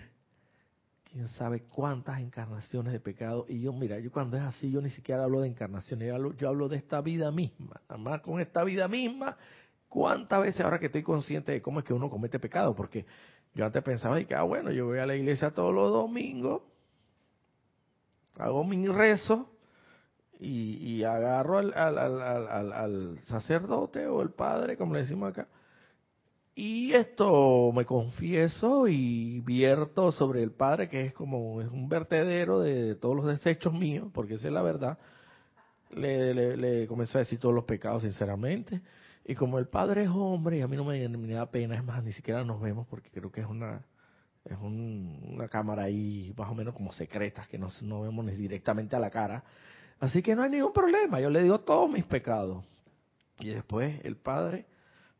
[1.14, 3.46] quién sabe cuántas encarnaciones de pecado.
[3.48, 6.34] Y yo, mira, yo cuando es así, yo ni siquiera hablo de encarnaciones, yo hablo,
[6.34, 7.80] yo hablo de esta vida misma.
[7.88, 9.36] Además, con esta vida misma,
[9.88, 12.74] ¿cuántas veces ahora que estoy consciente de cómo es que uno comete pecado?
[12.74, 13.06] Porque
[13.54, 16.62] yo antes pensaba que, ah, bueno, yo voy a la iglesia todos los domingos,
[18.36, 19.50] hago mi rezo
[20.40, 25.48] y, agarro al, al, sacerdote o el padre, como le decimos acá,
[26.56, 32.60] y esto me confieso y vierto sobre el padre, que es como es un vertedero
[32.60, 34.98] de, todos los desechos míos, porque esa es la verdad.
[35.90, 38.82] Le, le, le comencé a decir todos los pecados sinceramente
[39.24, 42.02] y como el padre es hombre, y a mí no me, da pena, es más,
[42.04, 43.84] ni siquiera nos vemos porque creo que es una
[44.44, 48.94] es una cámara ahí más o menos como secreta, que no, no vemos ni directamente
[48.94, 49.42] a la cara.
[49.98, 52.62] Así que no hay ningún problema, yo le digo todos mis pecados.
[53.40, 54.66] Y después el padre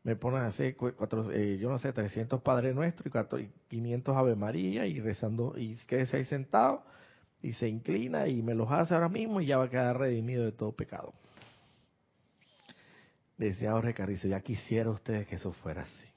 [0.03, 4.35] me pone a hacer, cuatro, eh, yo no sé, 300 Padre Nuestro y 500 Ave
[4.35, 6.83] María y rezando, y quédese ahí sentado
[7.41, 10.45] y se inclina y me los hace ahora mismo y ya va a quedar redimido
[10.45, 11.13] de todo pecado.
[13.37, 16.15] Decía Jorge Carrizo, ya quisiera ustedes que eso fuera así.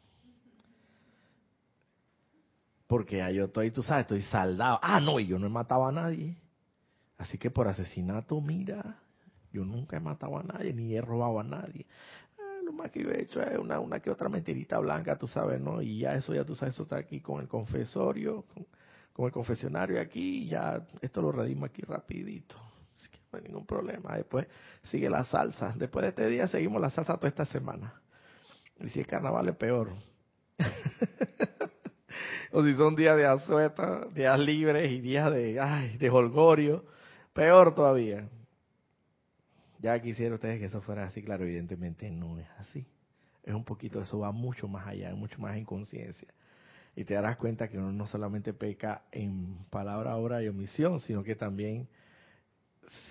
[2.87, 4.79] Porque yo estoy, tú sabes, estoy saldado.
[4.83, 6.37] Ah, no, y yo no he matado a nadie.
[7.19, 9.01] Así que por asesinato, mira,
[9.53, 11.85] yo nunca he matado a nadie, ni he robado a nadie.
[12.39, 15.27] Ah, lo más que yo he hecho es una, una que otra mentirita blanca, tú
[15.27, 15.83] sabes, ¿no?
[15.83, 18.45] Y ya eso, ya tú sabes, eso está aquí con el confesorio,
[19.13, 22.57] con, el confesionario aquí, y ya esto lo redimo aquí rapidito.
[23.33, 24.17] No hay ningún problema.
[24.17, 24.47] Después
[24.85, 25.75] sigue la salsa.
[25.77, 28.01] Después de este día seguimos la salsa toda esta semana.
[28.81, 29.93] Y si es carnaval es peor.
[32.53, 36.85] o si son días de asueta, días libres y días de, ay, de holgorio
[37.39, 38.29] Peor todavía.
[39.79, 42.85] Ya quisiera ustedes que eso fuera así, claro, evidentemente no es así.
[43.45, 46.27] Es un poquito, eso va mucho más allá, mucho más en conciencia.
[46.97, 51.23] Y te darás cuenta que uno no solamente peca en palabra, obra y omisión, sino
[51.23, 51.87] que también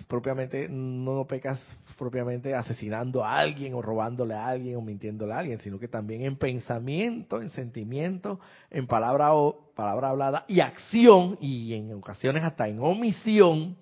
[0.08, 1.60] propiamente no pecas
[1.96, 6.22] propiamente asesinando a alguien o robándole a alguien o mintiéndole a alguien, sino que también
[6.22, 8.40] en pensamiento, en sentimiento,
[8.70, 9.30] en palabra
[9.74, 13.76] palabra hablada y acción y en ocasiones hasta en omisión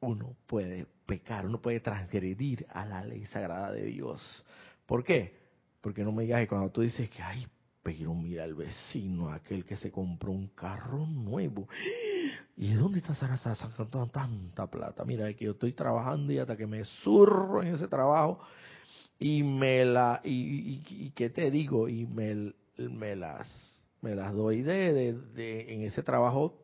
[0.00, 4.44] uno puede pecar, uno puede transgredir a la ley sagrada de Dios.
[4.86, 5.38] ¿Por qué?
[5.80, 7.46] Porque no me digas que cuando tú dices que, ay,
[7.82, 11.66] pero mira al vecino, aquel que se compró un carro nuevo.
[12.56, 15.04] ¿Y de dónde está sacando tanta plata?
[15.04, 18.40] Mira, que yo estoy trabajando y hasta que me zurro en ese trabajo
[19.18, 21.88] y me la, y, y, ¿qué te digo?
[21.88, 22.54] Y me,
[23.16, 25.08] las, me las doy de,
[25.68, 26.62] en ese trabajo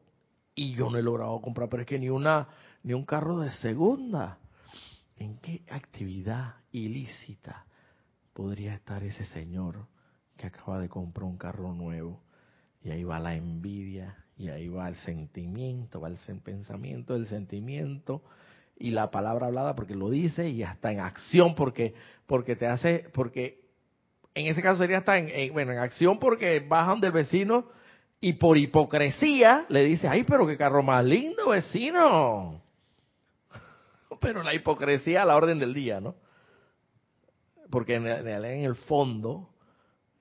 [0.54, 2.48] y yo no he logrado comprar, pero es que ni una,
[2.82, 4.38] ni un carro de segunda.
[5.18, 7.64] ¿En qué actividad ilícita
[8.34, 9.86] podría estar ese señor
[10.36, 12.22] que acaba de comprar un carro nuevo?
[12.82, 18.22] Y ahí va la envidia, y ahí va el sentimiento, va el pensamiento, el sentimiento
[18.78, 21.94] y la palabra hablada porque lo dice y hasta en acción porque
[22.26, 23.64] porque te hace porque
[24.34, 27.70] en ese caso sería hasta en, bueno en acción porque bajan del vecino
[28.20, 32.60] y por hipocresía le dice ay pero qué carro más lindo vecino
[34.20, 36.14] pero la hipocresía a la orden del día, ¿no?
[37.70, 39.50] Porque en, en el fondo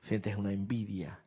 [0.06, 1.20] sientes una envidia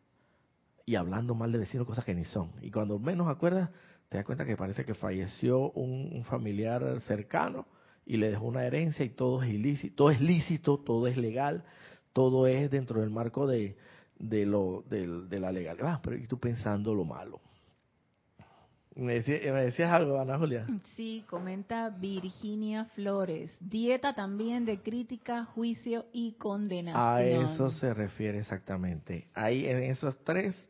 [0.87, 2.53] y hablando mal de vecinos cosas que ni son.
[2.63, 3.71] Y cuando menos acuerdas,
[4.09, 7.67] te das cuenta que parece que falleció un, familiar cercano
[8.07, 11.65] y le dejó una herencia y todo es ilícito, todo es lícito, todo es legal,
[12.13, 13.77] todo es dentro del marco de,
[14.19, 15.07] de lo de,
[15.39, 15.89] la legalidad.
[15.89, 17.41] Ah, pero y tú pensando lo malo.
[18.99, 20.67] Me, decías algo, Ana Julia.
[20.97, 23.57] Sí, comenta Virginia Flores.
[23.61, 27.01] Dieta también de crítica, juicio y condenación.
[27.01, 29.29] A eso se refiere exactamente.
[29.35, 30.69] Ahí en esas tres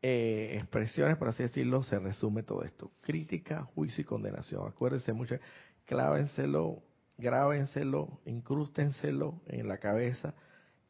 [0.00, 2.90] eh, expresiones, por así decirlo, se resume todo esto.
[3.02, 4.66] Crítica, juicio y condenación.
[4.66, 5.36] Acuérdense mucho,
[5.84, 6.82] clávenselo,
[7.18, 10.32] grábenselo, incrústenselo en la cabeza.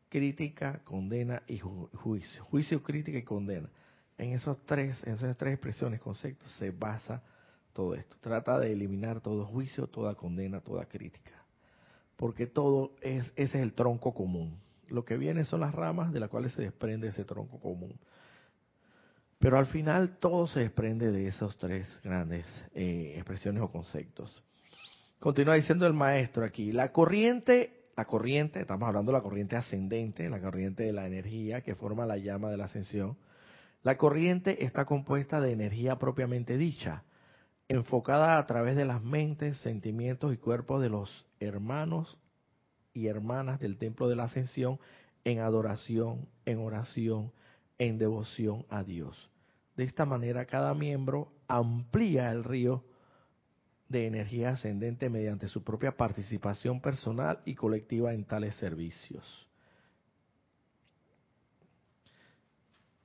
[0.08, 2.44] Crítica, condena y juicio.
[2.44, 3.68] Juicio, crítica y condena
[4.18, 7.22] en esos tres, en esas tres expresiones, conceptos, se basa
[7.72, 8.16] todo esto.
[8.20, 11.44] Trata de eliminar todo juicio, toda condena, toda crítica.
[12.16, 14.58] Porque todo es, ese es el tronco común.
[14.88, 17.94] Lo que viene son las ramas de las cuales se desprende ese tronco común.
[19.38, 22.44] Pero al final todo se desprende de esos tres grandes
[22.74, 24.42] eh, expresiones o conceptos.
[25.20, 30.28] Continúa diciendo el maestro aquí, la corriente, la corriente, estamos hablando de la corriente ascendente,
[30.28, 33.16] la corriente de la energía que forma la llama de la ascensión,
[33.82, 37.04] la corriente está compuesta de energía propiamente dicha,
[37.68, 42.18] enfocada a través de las mentes, sentimientos y cuerpos de los hermanos
[42.92, 44.80] y hermanas del templo de la ascensión
[45.24, 47.32] en adoración, en oración,
[47.78, 49.30] en devoción a Dios.
[49.76, 52.84] De esta manera cada miembro amplía el río
[53.88, 59.47] de energía ascendente mediante su propia participación personal y colectiva en tales servicios.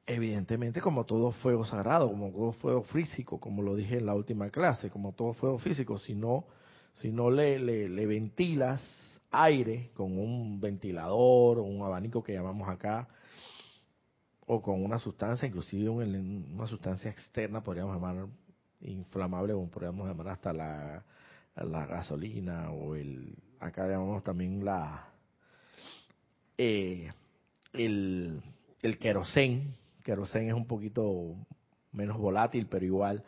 [0.05, 4.49] Evidentemente como todo fuego sagrado, como todo fuego físico, como lo dije en la última
[4.49, 6.45] clase, como todo fuego físico, si no,
[6.93, 8.83] si no le, le, ventilas
[9.31, 13.07] aire con un ventilador o un abanico que llamamos acá,
[14.45, 18.27] o con una sustancia, inclusive una sustancia externa, podríamos llamar
[18.81, 21.05] inflamable, o podríamos llamar hasta la,
[21.55, 25.13] gasolina, o el, acá llamamos también la,
[26.57, 27.09] eh,
[27.71, 28.41] el,
[28.81, 31.35] el querosén, querosén es un poquito
[31.91, 33.23] menos volátil, pero igual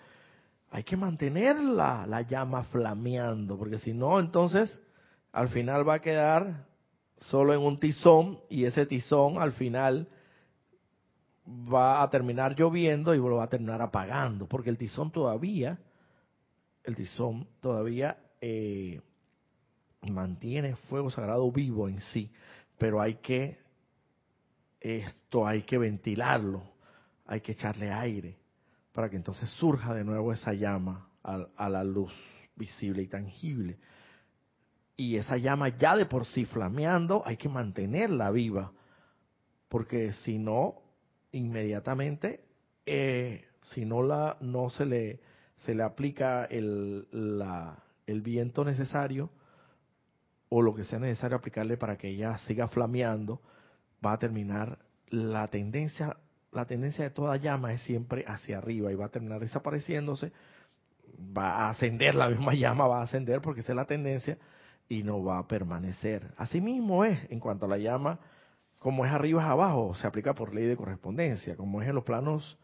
[0.72, 4.80] hay que mantener la, la llama flameando, porque si no, entonces
[5.32, 6.66] al final va a quedar
[7.18, 10.10] solo en un tizón y ese tizón al final
[11.48, 15.80] va a terminar lloviendo y lo va a terminar apagando, porque el tizón todavía
[16.86, 19.02] el tizón todavía eh,
[20.10, 22.32] mantiene fuego sagrado vivo en sí,
[22.78, 23.58] pero hay que
[24.86, 26.64] esto hay que ventilarlo,
[27.26, 28.38] hay que echarle aire
[28.94, 32.14] para que entonces surja de nuevo esa llama a, la luz
[32.56, 33.78] visible y tangible.
[34.96, 38.72] Y esa llama ya de por sí flameando, hay que mantenerla viva,
[39.68, 40.76] porque si no,
[41.32, 42.46] inmediatamente,
[42.86, 45.20] eh, si no la, no se le,
[45.58, 49.32] se le aplica el, la, el viento necesario
[50.48, 53.42] o lo que sea necesario aplicarle para que ella siga flameando,
[54.06, 54.78] va a terminar
[55.10, 56.18] la tendencia,
[56.52, 60.32] la tendencia de toda llama es siempre hacia arriba y va a terminar desapareciéndose,
[61.36, 64.38] va a ascender la misma llama, va a ascender porque esa es la tendencia
[64.88, 66.34] y no va a permanecer.
[66.38, 68.20] Asimismo es en cuanto a la llama,
[68.80, 72.04] como es arriba es abajo, se aplica por ley de correspondencia, como es en los
[72.04, 72.58] planos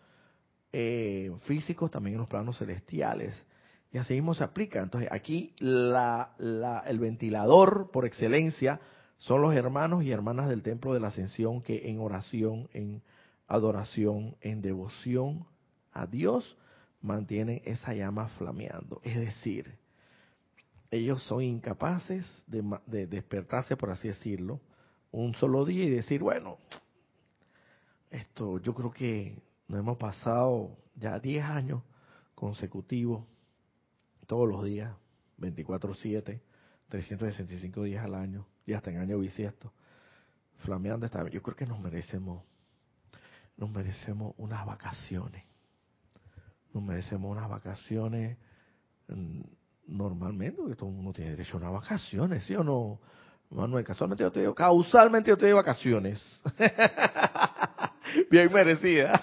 [0.71, 3.45] eh, físicos, también en los planos celestiales.
[3.91, 4.81] Y así mismo se aplica.
[4.81, 8.79] Entonces aquí la, la, el ventilador por excelencia
[9.21, 13.03] son los hermanos y hermanas del Templo de la Ascensión que en oración, en
[13.47, 15.45] adoración, en devoción
[15.91, 16.57] a Dios
[17.01, 18.99] mantienen esa llama flameando.
[19.03, 19.77] Es decir,
[20.89, 24.59] ellos son incapaces de, de, despertarse, por así decirlo,
[25.11, 26.57] un solo día y decir, bueno,
[28.09, 31.83] esto yo creo que nos hemos pasado ya 10 años
[32.33, 33.23] consecutivos,
[34.25, 34.95] todos los días,
[35.37, 36.41] 24/7,
[36.89, 39.73] 365 días al año, y hasta en año bisiesto,
[40.59, 42.43] flameando esta Yo creo que nos merecemos,
[43.57, 45.43] nos merecemos unas vacaciones.
[46.73, 48.37] Nos merecemos unas vacaciones
[49.07, 49.41] mm,
[49.87, 52.99] normalmente, porque todo el mundo tiene derecho a unas vacaciones, ¿sí o no?
[53.49, 56.41] Manuel, casualmente yo te digo, causalmente yo te doy vacaciones.
[58.31, 59.21] bien merecida.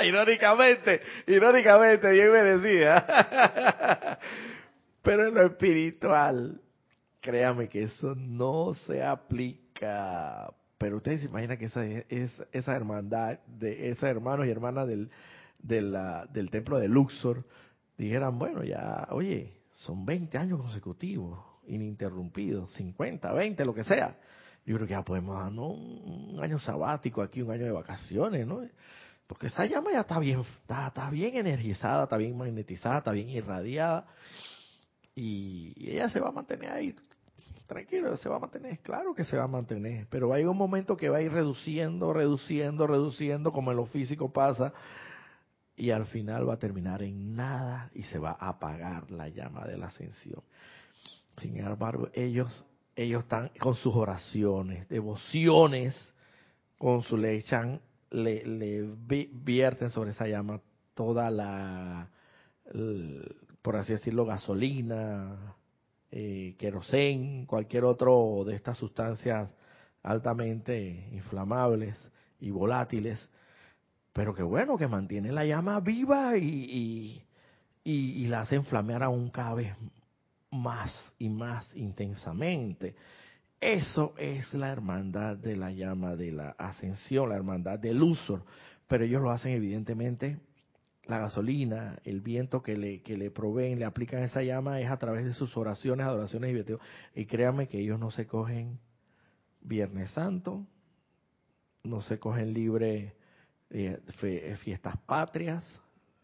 [0.04, 4.18] irónicamente, irónicamente, bien merecida.
[5.02, 6.60] Pero en lo espiritual,
[7.20, 10.52] créame que eso no se aplica.
[10.78, 11.84] Pero ustedes se imaginan que esa,
[12.52, 15.10] esa hermandad, de esos hermanos y hermanas del,
[15.62, 17.44] del templo de Luxor,
[17.98, 24.16] dijeran, bueno, ya, oye, son 20 años consecutivos, ininterrumpidos, 50, 20, lo que sea.
[24.64, 28.62] Yo creo que ya podemos darnos un, año sabático aquí, un año de vacaciones, ¿no?
[29.26, 33.28] Porque esa llama ya está bien, está, está bien energizada, está bien magnetizada, está bien
[33.28, 34.06] irradiada.
[35.14, 36.94] Y ella se va a mantener ahí
[37.70, 40.96] tranquilo, se va a mantener, claro que se va a mantener, pero hay un momento
[40.96, 44.72] que va a ir reduciendo, reduciendo, reduciendo, como en lo físico pasa,
[45.76, 49.66] y al final va a terminar en nada y se va a apagar la llama
[49.66, 50.42] de la ascensión.
[51.36, 52.64] Sin embargo, ellos,
[52.96, 55.94] ellos están con sus oraciones, devociones,
[56.76, 57.44] con su le
[58.10, 60.60] le vierten sobre esa llama
[60.94, 62.10] toda la,
[63.62, 65.54] por así decirlo, gasolina,
[66.12, 69.48] eh, querosén, cualquier otro de estas sustancias
[70.02, 71.96] altamente inflamables
[72.40, 73.28] y volátiles,
[74.12, 77.22] pero que bueno, que mantiene la llama viva y,
[77.84, 79.74] y, la hace flamear aún cada vez
[80.50, 82.94] más y más intensamente.
[83.60, 88.44] Eso es la hermandad de la llama de la ascensión, la hermandad del Usor,
[88.88, 90.38] pero ellos lo hacen evidentemente
[91.06, 94.98] la gasolina, el viento que le, que le proveen, le aplican esa llama es a
[94.98, 96.80] través de sus oraciones, adoraciones y vieteos.
[97.14, 98.78] Y créanme que ellos no se cogen
[99.60, 100.66] Viernes Santo,
[101.82, 103.14] no se cogen libre
[103.70, 104.00] eh,
[104.62, 105.64] fiestas patrias,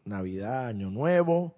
[0.04, 1.56] Navidad, Año Nuevo,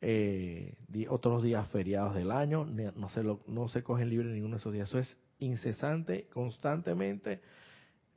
[0.00, 0.74] eh,
[1.08, 4.88] otros días feriados del año, no se, no se cogen libre ninguno de esos días.
[4.88, 7.40] Eso es incesante, constantemente,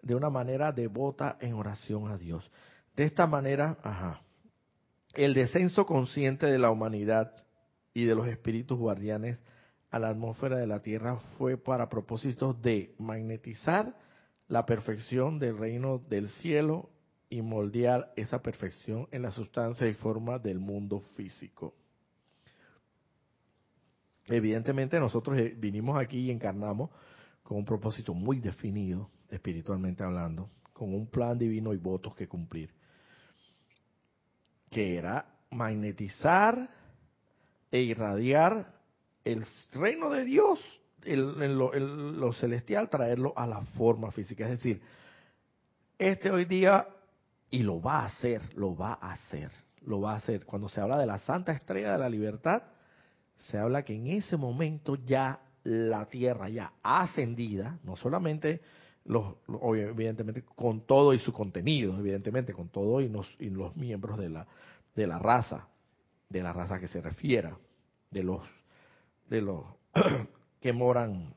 [0.01, 2.49] de una manera devota en oración a Dios.
[3.02, 3.80] De esta manera,
[5.16, 7.34] el descenso consciente de la humanidad
[7.95, 9.41] y de los espíritus guardianes
[9.89, 13.97] a la atmósfera de la Tierra fue para propósitos de magnetizar
[14.47, 16.91] la perfección del reino del cielo
[17.28, 21.74] y moldear esa perfección en la sustancia y forma del mundo físico.
[24.28, 26.91] Evidentemente nosotros eh, vinimos aquí y encarnamos
[27.41, 32.80] con un propósito muy definido, espiritualmente hablando, con un plan divino y votos que cumplir
[34.72, 36.69] que era magnetizar
[37.69, 38.74] e irradiar
[39.26, 40.59] el reino de Dios,
[41.03, 44.45] el, lo, celestial, traerlo a la forma física.
[44.45, 44.82] Es decir,
[45.99, 46.88] este hoy día,
[47.49, 49.51] y lo va a hacer, lo va a hacer,
[49.82, 50.45] lo va a hacer.
[50.45, 52.63] Cuando se habla de la Santa Estrella de la Libertad,
[53.38, 58.61] se habla que en ese momento ya la Tierra ya ascendida, no solamente
[59.06, 59.36] los,
[59.76, 64.30] evidentemente con todo y su contenido, evidentemente con todo y los, y los miembros de
[64.30, 64.47] la,
[64.95, 65.68] de la raza,
[66.30, 67.58] de la raza que se refiera,
[68.10, 68.41] de los,
[69.30, 69.66] de los
[70.60, 71.34] que moran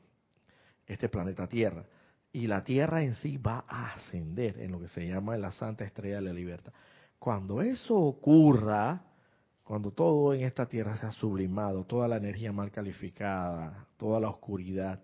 [0.86, 1.84] este planeta Tierra.
[2.32, 5.84] Y la Tierra en sí va a ascender en lo que se llama la Santa
[5.84, 6.72] Estrella de la Libertad.
[7.18, 9.02] Cuando eso ocurra,
[9.62, 15.00] cuando todo en esta Tierra sea sublimado, toda la energía mal calificada, toda la oscuridad,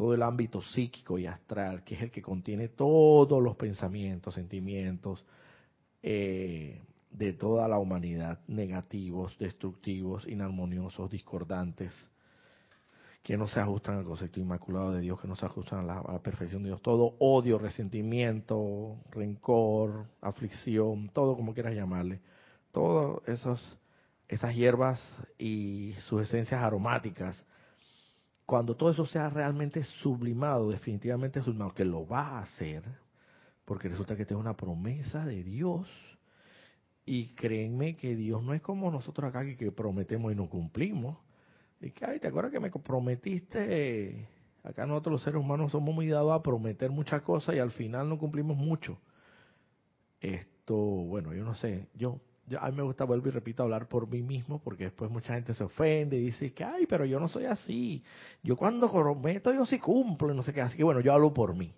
[0.00, 5.22] todo el ámbito psíquico y astral, que es el que contiene todos los pensamientos, sentimientos
[6.02, 6.80] eh,
[7.10, 11.92] de toda la humanidad, negativos, destructivos, inarmoniosos, discordantes,
[13.22, 15.98] que no se ajustan al concepto inmaculado de Dios, que no se ajustan a la,
[15.98, 16.80] a la, perfección de Dios.
[16.80, 22.22] Todo odio, resentimiento, rencor, aflicción, todo como quieras llamarle.
[22.72, 23.20] Todas
[24.28, 24.98] esas hierbas
[25.36, 27.44] y sus esencias aromáticas,
[28.50, 32.82] cuando todo eso sea realmente sublimado, definitivamente sublimado, que lo va a hacer,
[33.64, 35.86] porque resulta que tengo una promesa de Dios.
[37.06, 41.16] Y créenme que Dios no es como nosotros acá que, que prometemos y no cumplimos.
[41.80, 44.26] Y que, ay, ¿te acuerdas que me prometiste?
[44.64, 48.08] Acá nosotros los seres humanos somos muy dados a prometer muchas cosas y al final
[48.08, 48.98] no cumplimos mucho.
[50.20, 52.18] Esto, bueno, yo no sé, yo,
[52.50, 55.34] yo a mí me gusta, vuelvo y repito, hablar por mí mismo porque después mucha
[55.34, 58.02] gente se ofende y dice que, ay, pero yo no soy así.
[58.42, 60.60] Yo cuando prometo yo sí cumplo y no sé qué.
[60.60, 61.72] Así que bueno, yo hablo por mí.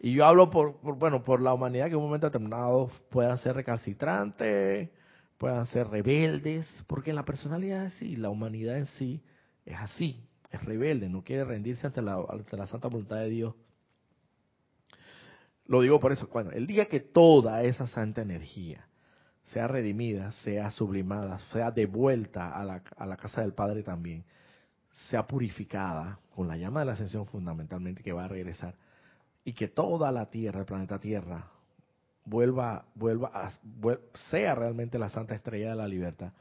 [0.00, 3.56] Y yo hablo por, bueno, por la humanidad que en un momento determinado puedan ser
[3.56, 4.88] recalcitrantes,
[5.36, 9.22] puedan ser rebeldes, porque en la personalidad sí, la humanidad en sí
[9.66, 13.54] es así, es rebelde, no quiere rendirse ante la, ante la santa voluntad de Dios.
[15.66, 18.86] Lo digo por eso, bueno, el día que toda esa santa energía
[19.46, 24.24] sea redimida, sea sublimada, sea devuelta a la, a la casa del Padre también,
[25.08, 28.74] sea purificada con la llama de la ascensión fundamentalmente que va a regresar,
[29.44, 31.48] y que toda la Tierra, el planeta Tierra,
[32.24, 33.50] vuelva, vuelva a,
[34.30, 36.32] sea realmente la santa estrella de la libertad,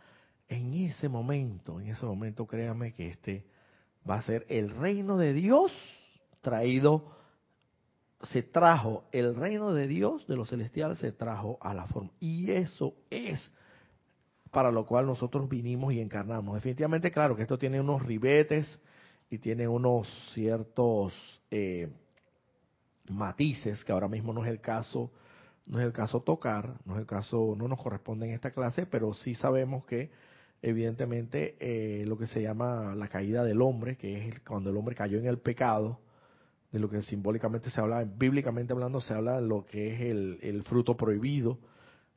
[0.49, 3.45] en ese momento, en ese momento créame que este
[4.08, 5.72] va a ser el reino de Dios
[6.41, 7.12] traído,
[8.26, 12.12] se trajo, el reino de Dios de los celestiales se trajo a la forma.
[12.20, 13.52] Y eso es
[14.52, 16.56] para lo cual nosotros vinimos y encarnamos.
[16.56, 18.80] Definitivamente, claro que esto tiene unos ribetes
[19.30, 21.14] y tiene unos ciertos
[21.52, 21.90] eh,
[23.10, 25.12] matices que ahora mismo no es el caso
[25.66, 28.86] no es el caso tocar, no es el caso, no nos corresponde en esta clase,
[28.86, 30.12] pero sí sabemos que
[30.62, 34.96] evidentemente eh, lo que se llama la caída del hombre, que es cuando el hombre
[34.96, 36.00] cayó en el pecado,
[36.76, 40.40] de lo que simbólicamente se habla, bíblicamente hablando, se habla de lo que es el,
[40.42, 41.58] el fruto prohibido,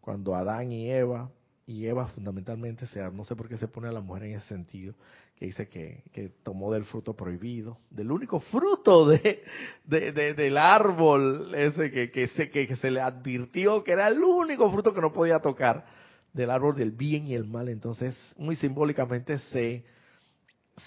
[0.00, 1.30] cuando Adán y Eva,
[1.64, 4.48] y Eva fundamentalmente, sea, no sé por qué se pone a la mujer en ese
[4.48, 4.96] sentido,
[5.36, 9.44] que dice que, que tomó del fruto prohibido, del único fruto de,
[9.84, 14.18] de, de del árbol ese que, que, se, que se le advirtió que era el
[14.18, 15.86] único fruto que no podía tocar
[16.32, 17.68] del árbol del bien y el mal.
[17.68, 19.84] Entonces, muy simbólicamente se,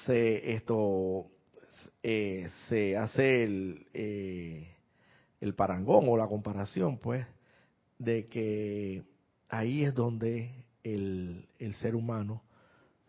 [0.06, 1.31] se esto
[2.04, 4.76] eh, se hace el, eh,
[5.40, 7.26] el parangón o la comparación, pues,
[8.00, 9.04] de que
[9.50, 10.52] ahí es donde
[10.84, 12.42] el, el ser humano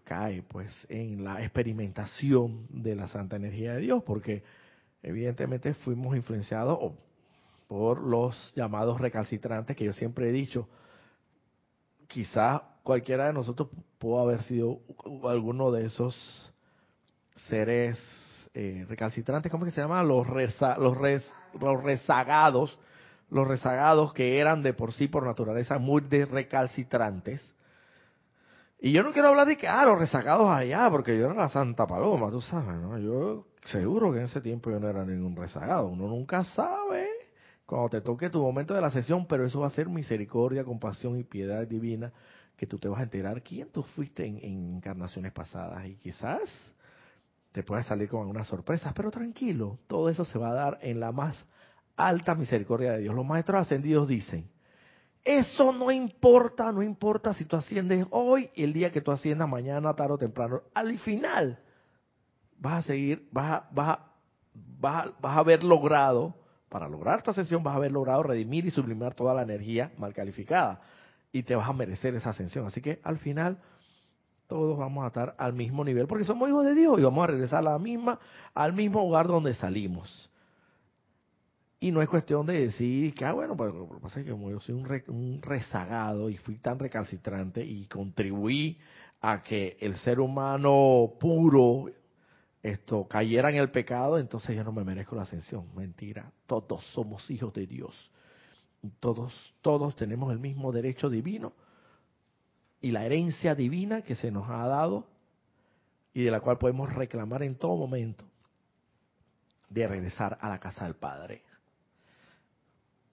[0.04, 4.42] cae, pues, en la experimentación de la santa energía de Dios, porque
[5.02, 6.92] evidentemente fuimos influenciados
[7.68, 10.68] por los llamados recalcitrantes que yo siempre he dicho,
[12.06, 13.68] quizás cualquiera de nosotros
[13.98, 14.80] pudo haber sido
[15.24, 16.52] alguno de esos
[17.48, 17.98] seres
[18.54, 20.02] eh, recalcitrantes, ¿cómo que se llama?
[20.02, 22.78] Los, reza, los, res, los rezagados,
[23.30, 27.54] los rezagados que eran de por sí, por naturaleza, muy de recalcitrantes.
[28.78, 31.48] Y yo no quiero hablar de que, ah, los rezagados allá, porque yo era la
[31.48, 32.98] Santa Paloma, tú sabes, ¿no?
[32.98, 37.06] Yo seguro que en ese tiempo yo no era ningún rezagado, uno nunca sabe
[37.64, 41.16] cuando te toque tu momento de la sesión, pero eso va a ser misericordia, compasión
[41.16, 42.12] y piedad divina,
[42.56, 46.71] que tú te vas a enterar quién tú fuiste en encarnaciones pasadas y quizás
[47.52, 51.00] te puedas salir con algunas sorpresas, pero tranquilo, todo eso se va a dar en
[51.00, 51.46] la más
[51.96, 53.14] alta misericordia de Dios.
[53.14, 54.50] Los maestros ascendidos dicen,
[55.22, 59.94] eso no importa, no importa si tú asciendes hoy, el día que tú asciendas mañana,
[59.94, 61.58] tarde o temprano, al final
[62.58, 64.06] vas a seguir, vas a, vas a,
[64.80, 66.34] vas a, vas a haber logrado,
[66.72, 70.14] para lograr tu ascensión, vas a haber logrado redimir y sublimar toda la energía mal
[70.14, 70.80] calificada
[71.30, 72.66] y te vas a merecer esa ascensión.
[72.66, 73.58] Así que al final
[74.52, 77.28] todos vamos a estar al mismo nivel porque somos hijos de Dios y vamos a
[77.28, 78.20] regresar a la misma,
[78.52, 80.30] al mismo lugar donde salimos.
[81.80, 84.32] Y no es cuestión de decir que, ah, bueno, pues lo que pasa es que
[84.32, 88.78] como yo soy un, re, un rezagado y fui tan recalcitrante y contribuí
[89.22, 91.86] a que el ser humano puro
[92.62, 95.74] esto cayera en el pecado, entonces yo no me merezco la ascensión.
[95.74, 98.10] Mentira, todos somos hijos de Dios.
[99.00, 99.32] Todos,
[99.62, 101.54] todos tenemos el mismo derecho divino
[102.82, 105.06] y la herencia divina que se nos ha dado
[106.12, 108.24] y de la cual podemos reclamar en todo momento
[109.70, 111.42] de regresar a la casa del Padre.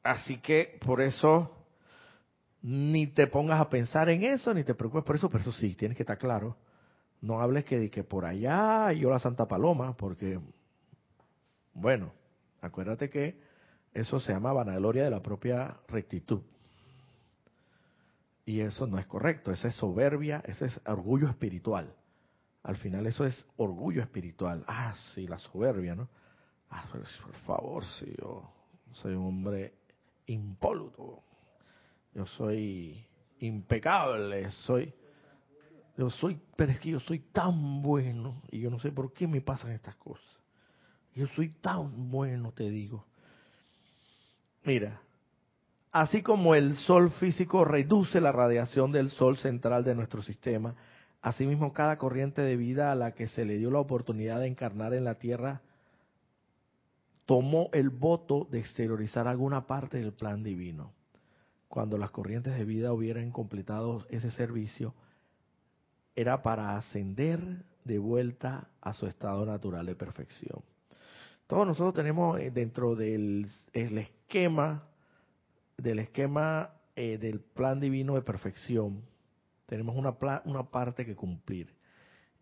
[0.03, 1.55] Así que por eso
[2.63, 5.76] ni te pongas a pensar en eso, ni te preocupes por eso, pero eso sí,
[5.76, 6.57] tienes que estar claro.
[7.22, 10.39] No hables que, que por allá yo la Santa Paloma, porque,
[11.74, 12.11] bueno,
[12.61, 13.39] acuérdate que
[13.93, 16.41] eso se llama vanagloria de la propia rectitud.
[18.50, 21.93] Y eso no es correcto, esa es soberbia, ese es orgullo espiritual.
[22.64, 24.66] Al final eso es orgullo espiritual.
[24.66, 26.10] Ah, sí, la soberbia, ¿no?
[26.72, 28.52] Ah, por favor, si yo
[28.93, 29.76] soy un hombre
[30.26, 31.22] impoluto,
[32.16, 33.06] yo soy
[33.38, 34.95] impecable, soy,
[35.95, 39.28] yo soy, pero es que yo soy tan bueno y yo no sé por qué
[39.28, 40.26] me pasan estas cosas.
[41.14, 43.06] Yo soy tan bueno, te digo.
[44.64, 45.00] Mira,
[45.91, 50.75] así como el sol físico reduce la radiación del sol central de nuestro sistema,
[51.21, 54.93] asimismo cada corriente de vida a la que se le dio la oportunidad de encarnar
[54.93, 55.61] en la Tierra
[57.29, 60.93] tomó el voto de exteriorizar alguna parte del plan divino.
[61.67, 64.95] Cuando las corrientes de vida hubieran completado ese servicio,
[66.15, 67.39] era para ascender
[67.83, 70.63] de vuelta a su estado natural de perfección.
[71.45, 74.88] Todos nosotros tenemos eh, dentro del esquema,
[75.82, 79.01] del esquema eh, del plan divino de perfección,
[79.65, 80.15] tenemos una,
[80.45, 81.73] una parte que cumplir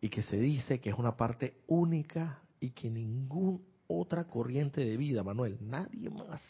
[0.01, 4.97] y que se dice que es una parte única y que ningún otra corriente de
[4.97, 5.57] vida, Manuel.
[5.61, 6.41] Nadie más.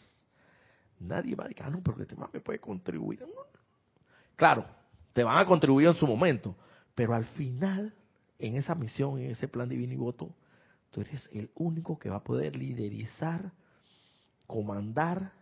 [0.99, 3.23] Nadie decir, ah, no, porque este más puede contribuir.
[4.35, 4.65] Claro,
[5.13, 6.55] te van a contribuir en su momento,
[6.95, 7.93] pero al final,
[8.39, 10.33] en esa misión, en ese plan divino y voto,
[10.91, 13.51] tú eres el único que va a poder liderizar,
[14.47, 15.33] comandar,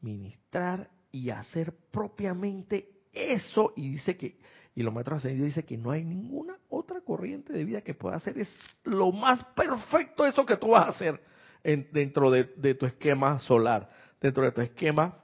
[0.00, 3.72] ministrar y hacer propiamente eso.
[3.76, 4.38] Y dice que,
[4.74, 8.16] y los maestros ascendidos dice que no hay ninguna otra corriente de vida que pueda
[8.16, 8.48] hacer es
[8.84, 11.20] lo más perfecto eso que tú vas a hacer
[11.62, 13.90] dentro de, tu esquema solar,
[14.20, 15.18] dentro de tu esquema,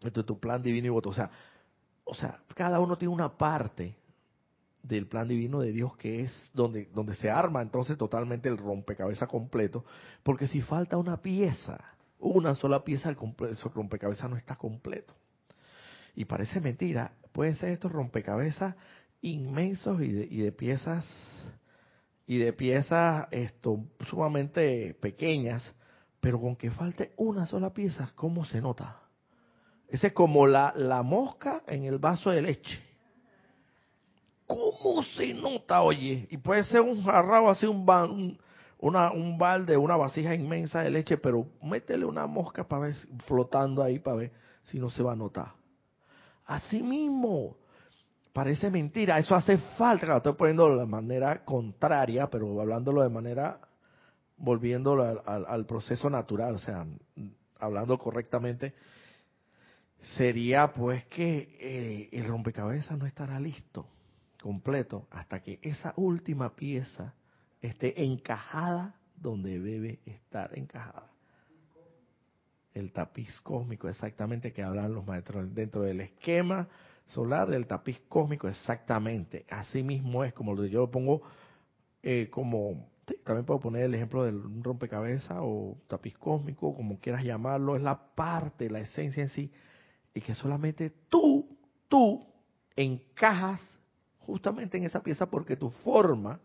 [0.00, 1.08] dentro de tu plan divino y voto.
[1.10, 1.30] O sea,
[2.04, 3.96] o sea, cada uno tiene una parte
[4.82, 9.28] del plan divino de Dios que es donde, donde se arma entonces totalmente el rompecabezas
[9.28, 9.84] completo,
[10.22, 11.93] porque si falta una pieza,
[12.28, 13.16] una sola pieza, el,
[13.74, 15.14] rompecabezas no está completo.
[16.14, 18.76] Y parece mentira, pueden ser estos rompecabezas
[19.20, 21.06] inmensos y de, y de piezas
[22.26, 25.74] y de piezas esto sumamente pequeñas,
[26.20, 29.00] pero con que falte una sola pieza, ¿cómo se nota?
[29.88, 32.82] Ese es como la, la mosca en el vaso de leche.
[34.46, 36.26] ¿Cómo se nota, oye?
[36.30, 38.38] Y puede ser un jarrao así, un, un,
[38.84, 43.82] una, un balde, una vasija inmensa de leche, pero métele una mosca para ver, flotando
[43.82, 44.32] ahí para ver
[44.64, 45.54] si no se va a notar.
[46.44, 47.56] Así mismo,
[48.34, 53.58] parece mentira, eso hace falta, lo estoy poniendo de manera contraria, pero hablándolo de manera,
[54.36, 56.84] volviéndolo al, proceso natural, o sea,
[57.58, 58.74] hablando correctamente,
[60.18, 63.86] sería pues que eh, el rompecabezas no estará listo,
[64.42, 67.14] completo, hasta que esa última pieza
[67.68, 71.10] esté encajada donde debe estar encajada.
[72.72, 76.68] El tapiz cósmico, exactamente, que hablan los maestros dentro del esquema
[77.06, 79.44] solar del tapiz cósmico, exactamente.
[79.48, 81.22] Así mismo es como yo lo pongo
[82.02, 82.86] eh, como,
[83.24, 88.14] también puedo poner el ejemplo del rompecabezas o tapiz cósmico, como quieras llamarlo, es la
[88.14, 89.50] parte, la esencia en sí,
[90.12, 91.56] y que solamente tú,
[91.88, 92.26] tú
[92.76, 93.60] encajas
[94.18, 96.40] justamente en esa pieza porque tu forma,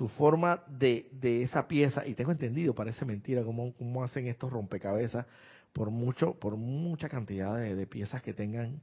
[0.00, 4.50] tu forma de, de esa pieza, y tengo entendido, parece mentira cómo, cómo hacen estos
[4.50, 5.26] rompecabezas
[5.74, 8.80] por mucho, por mucha cantidad de piezas que tengan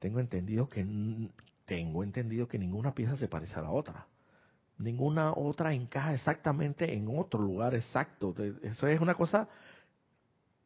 [0.00, 0.84] tengo entendido que
[1.66, 4.08] tengo entendido que ninguna pieza se parece a la otra.
[4.78, 8.34] Ninguna otra encaja exactamente en otro lugar exacto.
[8.60, 9.48] Eso es una cosa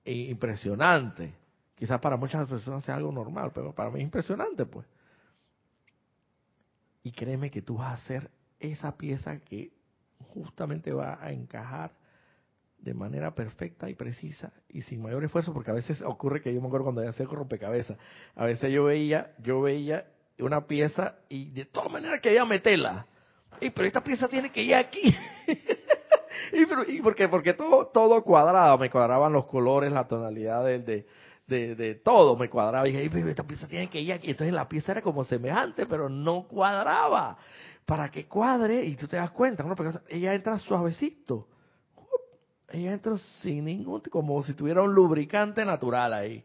[0.07, 1.35] impresionante.
[1.75, 4.87] Quizás para muchas personas sea algo normal, pero para mí es impresionante, pues.
[7.03, 9.79] Y créeme que tú vas a hacer esa pieza que
[10.29, 11.93] justamente va a encajar
[12.79, 16.61] de manera perfecta y precisa y sin mayor esfuerzo, porque a veces ocurre que yo
[16.61, 17.99] me acuerdo cuando hacía rompecabezas,
[18.35, 20.07] a veces yo veía, yo veía
[20.39, 23.07] una pieza y de todas maneras quería meterla.
[23.61, 25.15] Y pero esta pieza tiene que ir aquí.
[26.89, 30.79] y, porque porque todo todo cuadraba, me cuadraban los colores, la tonalidad de,
[31.47, 32.89] de, de, todo, me cuadraba.
[32.89, 34.31] Y dije, pero esta pieza tiene que ir aquí.
[34.31, 37.37] Entonces la pieza era como semejante, pero no cuadraba.
[37.91, 39.65] Para que cuadre, y tú te das cuenta,
[40.09, 41.49] ella entra suavecito
[42.73, 46.45] ella entró sin ningún, como si tuviera un lubricante natural ahí.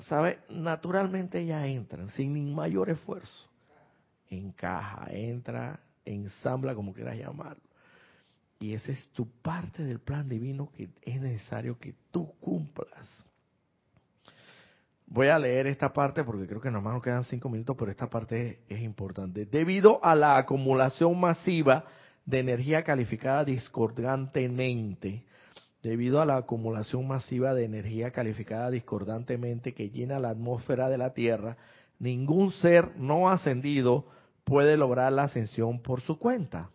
[0.00, 0.40] ¿sabe?
[0.50, 3.48] Naturalmente ya entran, sin mayor esfuerzo.
[4.28, 7.62] Encaja, entra, ensambla, como quieras llamarlo.
[8.58, 13.24] Y esa es tu parte del plan divino que es necesario que tú cumplas.
[15.14, 18.10] Voy a leer esta parte porque creo que nomás nos quedan cinco minutos, pero esta
[18.10, 19.46] parte es, importante.
[19.46, 21.84] Debido a la acumulación masiva
[22.26, 25.24] de energía calificada discordantemente,
[25.84, 31.14] debido a la acumulación masiva de energía calificada discordantemente que llena la atmósfera de la
[31.14, 31.58] Tierra,
[32.00, 34.06] ningún ser no ascendido
[34.42, 36.70] puede lograr la ascensión por su cuenta.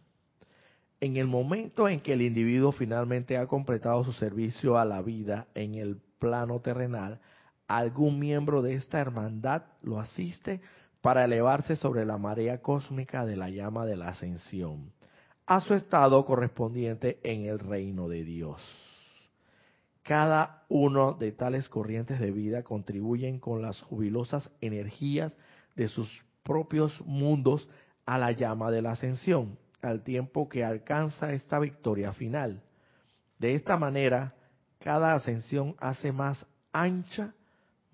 [1.01, 5.47] En el momento en que el individuo finalmente ha completado su servicio a la vida
[5.55, 7.19] en el plano terrenal,
[7.70, 10.59] algún miembro de esta hermandad lo asiste
[11.01, 14.91] para elevarse sobre la marea cósmica de la llama de la ascensión,
[15.45, 18.61] a su estado correspondiente en el reino de Dios.
[20.01, 25.38] Cada uno de tales corrientes de vida contribuyen con las jubilosas energías
[25.76, 27.70] de sus propios mundos
[28.07, 32.63] a la llama de la ascensión, al tiempo que alcanza esta victoria final.
[33.38, 34.34] De esta manera,
[34.80, 36.43] cada ascensión hace más
[36.74, 37.36] ancha,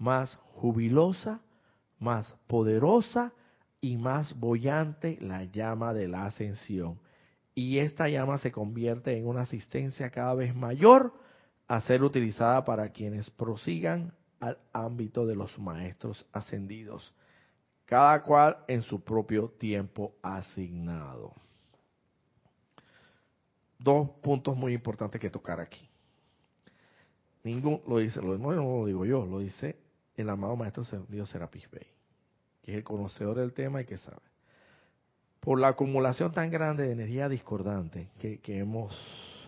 [0.06, 1.42] más jubilosa,
[2.00, 3.34] más poderosa
[3.82, 7.00] y más bollante la llama de la ascensión.
[7.56, 11.12] Y esta llama se convierte en una asistencia cada vez mayor
[11.68, 17.12] a ser utilizada para quienes prosigan al ámbito de los maestros ascendidos
[17.86, 21.34] cada cual en su propio tiempo asignado.
[23.78, 25.88] Dos puntos muy importantes que tocar aquí.
[27.44, 29.85] Ningún lo dice, no, lo digo yo, lo dice
[30.16, 31.88] el amado maestro Dios Serapis Bey,
[32.62, 34.22] que es el conocedor del tema y que sabe.
[35.40, 38.98] Por la acumulación tan grande de energía discordante que, hemos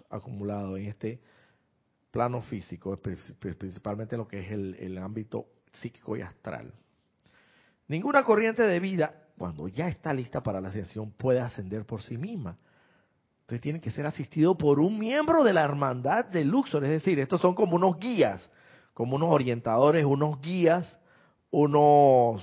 [0.10, 1.20] acumulado en este
[2.12, 2.96] plano físico,
[3.40, 6.72] principalmente lo que es el, el ámbito psíquico y astral,
[7.88, 12.18] Ninguna corriente de vida, cuando ya está lista para la ascensión, puede ascender por sí
[12.18, 12.58] misma.
[13.42, 16.84] Entonces tiene que ser asistido por un miembro de la hermandad de Luxor.
[16.84, 18.50] Es decir, estos son como unos guías,
[18.98, 20.98] como unos orientadores, unos guías,
[21.52, 22.42] unos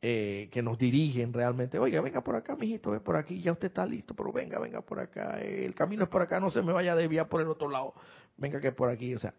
[0.00, 1.80] eh, que nos dirigen realmente.
[1.80, 4.82] Oiga, venga por acá, mijito, ve por aquí, ya usted está listo, pero venga, venga
[4.82, 5.40] por acá.
[5.40, 7.92] el camino es por acá, no se me vaya a desviar por el otro lado.
[8.36, 9.16] Venga que por aquí.
[9.16, 9.34] O sea,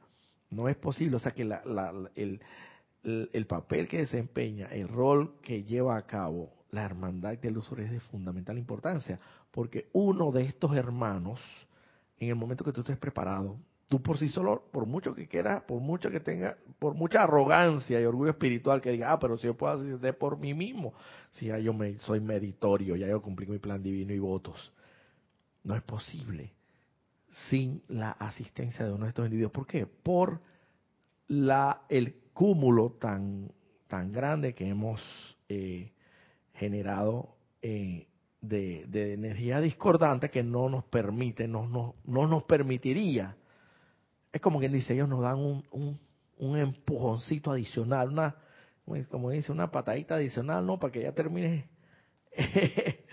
[0.49, 1.15] no es posible.
[1.15, 1.63] O sea, que la,
[2.15, 2.41] el,
[3.05, 7.89] el, papel que desempeña, el rol que lleva a cabo la hermandad del uso es
[7.89, 11.39] de fundamental importancia, porque uno de estos hermanos,
[12.19, 13.55] en el momento que tú estés preparado,
[13.87, 17.99] tú por sí solo, por mucho que quieras, por mucho que tenga, por mucha arrogancia
[17.99, 20.93] y orgullo espiritual que diga, ah, pero si yo puedo ascender por mí mismo,
[21.31, 24.73] si ya yo soy meritorio, ya yo cumplí mi plan divino y votos.
[25.63, 26.53] No es posible
[27.49, 29.51] sin la asistencia de uno de estos individuos.
[29.51, 29.85] ¿Por qué?
[29.85, 30.41] Por
[31.27, 33.51] la, el cúmulo tan,
[33.87, 35.01] tan grande que hemos
[35.49, 35.91] eh,
[36.53, 38.07] generado eh,
[38.41, 43.35] de, energía discordante que no nos permite, no, no, no, nos permitiría.
[44.31, 45.99] Es como quien dice, ellos nos dan un, un,
[46.37, 48.35] un empujoncito adicional, una,
[49.09, 50.79] como dice, una patadita adicional, ¿no?
[50.79, 51.67] Para que ya termine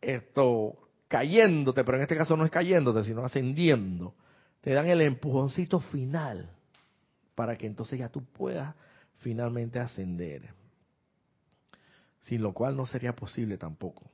[0.00, 0.78] esto
[1.08, 4.14] cayéndote, pero en este caso no es cayéndote, sino ascendiendo.
[4.60, 6.50] Te dan el empujoncito final
[7.34, 8.74] para que entonces ya tú puedas
[9.18, 10.50] finalmente ascender.
[12.22, 14.10] Sin lo cual no sería posible tampoco.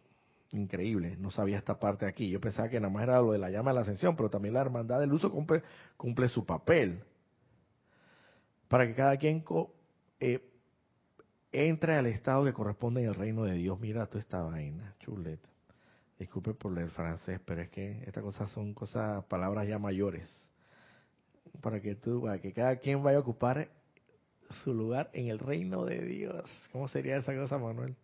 [0.54, 2.30] Increíble, no sabía esta parte aquí.
[2.30, 4.54] Yo pensaba que nada más era lo de la llama de la ascensión, pero también
[4.54, 5.62] la hermandad del uso cumple,
[5.96, 7.02] cumple su papel.
[8.68, 9.44] Para que cada quien
[10.20, 10.48] eh,
[11.52, 13.78] entre al estado que corresponde en el reino de Dios.
[13.80, 15.48] Mira tú esta vaina, chuleta.
[16.18, 20.28] Disculpe por leer francés, pero es que estas cosas son cosas, palabras ya mayores
[21.60, 23.68] para que tú, para que cada quien vaya a ocupar
[24.62, 26.44] su lugar en el reino de Dios.
[26.72, 27.96] ¿Cómo sería esa cosa, Manuel?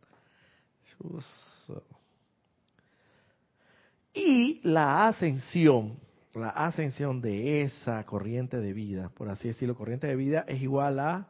[4.12, 6.00] Y la ascensión,
[6.34, 10.98] la ascensión de esa corriente de vida, por así decirlo, corriente de vida es igual
[10.98, 11.28] a,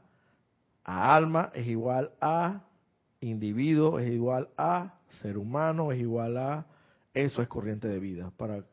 [0.84, 2.64] a alma, es igual a
[3.20, 6.66] individuo, es igual a ser humano, es igual a,
[7.12, 8.64] eso es corriente de vida, para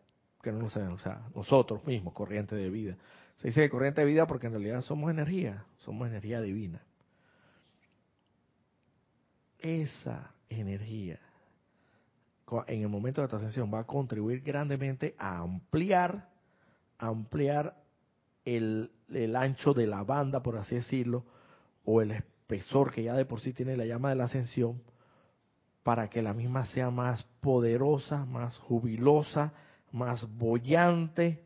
[0.42, 2.98] que no lo sepan, o sea, nosotros mismos, corriente de vida.
[3.38, 6.82] Se dice corriente de vida porque en realidad somos energía, somos energía divina.
[9.60, 11.20] Esa energía
[12.68, 16.30] en el momento de tu ascensión va a contribuir grandemente a ampliar,
[16.98, 17.76] ampliar
[18.46, 21.26] el, el ancho de la banda, por así decirlo,
[21.84, 24.82] o el espesor que ya de por sí tiene la llama de la ascensión,
[25.84, 29.54] para que la misma sea más poderosa, más jubilosa,
[29.92, 31.46] más bollante,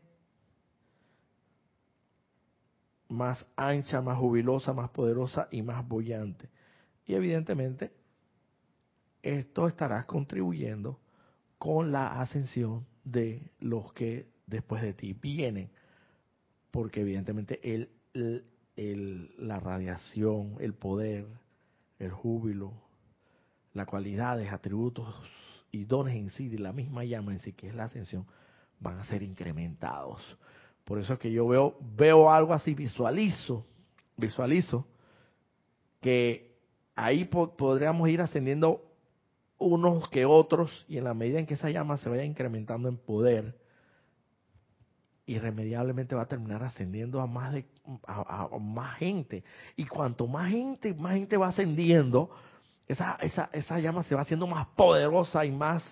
[3.08, 6.48] más ancha, más jubilosa, más poderosa y más bollante.
[7.06, 7.92] Y evidentemente,
[9.22, 10.98] esto estará contribuyendo
[11.58, 15.70] con la ascensión de los que después de ti vienen.
[16.70, 17.60] Porque evidentemente
[18.14, 21.26] el, la radiación, el poder,
[21.98, 22.72] el júbilo,
[23.74, 25.14] las cualidades, atributos
[25.70, 28.26] y dones en sí de la misma llama en sí, que es la ascensión,
[28.80, 30.38] van a ser incrementados.
[30.84, 33.66] Por eso es que yo veo, veo algo así, visualizo,
[34.16, 34.86] visualizo
[36.00, 36.56] que
[36.96, 38.91] ahí podríamos ir ascendiendo
[39.62, 42.96] unos que otros y en la medida en que esa llama se vaya incrementando en
[42.96, 43.56] poder,
[45.26, 47.64] irremediablemente va a terminar ascendiendo a más de
[48.06, 49.44] a, más gente
[49.76, 52.30] y cuanto más gente más gente va ascendiendo
[52.88, 55.82] esa, esa, esa llama se va haciendo más poderosa y más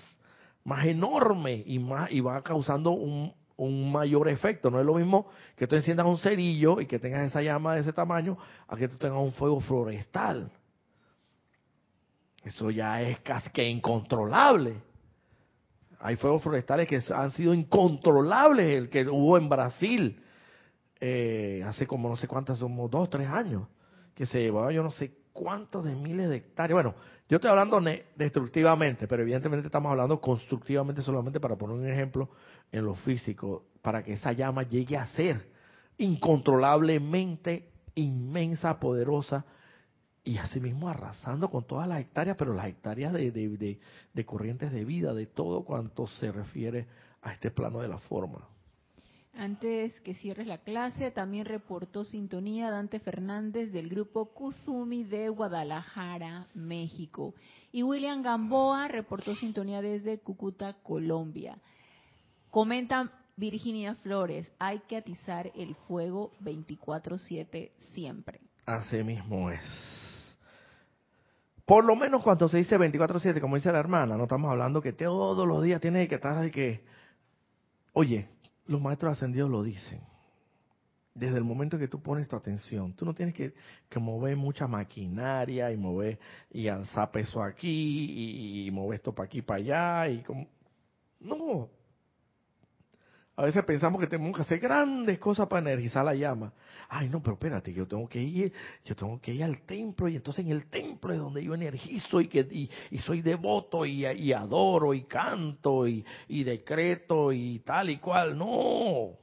[0.65, 4.71] más enorme y más y va causando un, un mayor efecto.
[4.71, 7.81] No es lo mismo que tú enciendas un cerillo y que tengas esa llama de
[7.83, 10.51] ese tamaño a que tú tengas un fuego florestal.
[12.45, 14.75] Eso ya es casi que incontrolable.
[16.01, 20.23] Hay fuegos forestales que han sido incontrolables, el que hubo en Brasil
[20.99, 23.67] eh, hace como no sé cuántas, somos dos, tres años,
[24.15, 26.75] que se llevaba yo no sé cuántos de miles de hectáreas.
[26.75, 26.95] Bueno,
[27.29, 27.81] yo estoy hablando
[28.17, 32.31] destructivamente, pero evidentemente estamos hablando constructivamente solamente para poner un ejemplo
[32.73, 35.49] en lo físico, para que esa llama llegue a ser
[35.99, 39.45] incontrolablemente inmensa, poderosa
[40.25, 43.81] y asimismo arrasando con todas las hectáreas, pero las hectáreas de, de,
[44.13, 46.87] de corrientes de vida, de todo cuanto se refiere
[47.23, 48.47] a este plano de la forma.
[49.35, 56.47] Antes que cierres la clase, también reportó sintonía Dante Fernández del grupo Kuzumi de Guadalajara,
[56.55, 57.35] México.
[57.71, 61.59] Y William Gamboa reportó sintonía desde Cúcuta, Colombia.
[62.51, 68.41] Comenta Virginia Flores, hay que atizar el fuego 24/7 siempre.
[68.67, 70.10] Así mismo es.
[71.71, 74.93] Por lo menos cuando se dice 24/7, como dice la hermana, no estamos hablando que
[74.93, 76.83] todos los días tiene que estar de que,
[77.93, 78.27] oye,
[78.67, 80.01] los maestros ascendidos lo dicen.
[81.15, 83.55] Desde el momento que tú pones tu atención, tú no tienes que,
[84.01, 86.19] mover mucha maquinaria y mover
[86.51, 90.49] y alzar peso aquí y, mover esto para aquí para allá y como
[91.21, 91.69] no,
[93.41, 96.53] a veces pensamos que tenemos que hacer grandes cosas para energizar la llama.
[96.91, 98.53] Ay, no, pero espérate, yo tengo que ir,
[98.85, 102.21] yo tengo que ir al templo y entonces en el templo es donde yo energizo
[102.21, 102.41] y que
[102.91, 108.37] y, soy devoto y, y, adoro y canto y, y decreto y tal y cual.
[108.37, 109.17] No,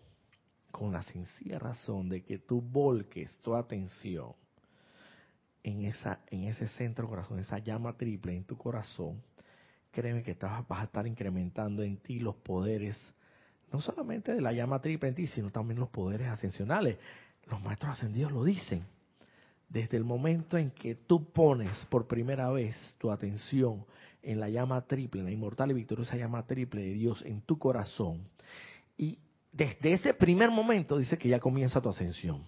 [0.71, 4.33] con la sencilla razón de que tú volques tu atención
[5.61, 9.21] en esa en ese centro corazón, esa llama triple en tu corazón,
[9.91, 12.97] créeme que vas a estar incrementando en ti los poderes
[13.71, 16.97] no solamente de la llama triple en ti, sino también los poderes ascensionales.
[17.49, 18.85] Los maestros ascendidos lo dicen.
[19.69, 23.85] Desde el momento en que tú pones por primera vez tu atención
[24.23, 27.57] en la llama triple, en la inmortal y victoriosa llama triple de Dios en tu
[27.57, 28.27] corazón,
[28.97, 29.19] y
[29.51, 32.43] desde ese primer momento dice que ya comienza tu ascensión.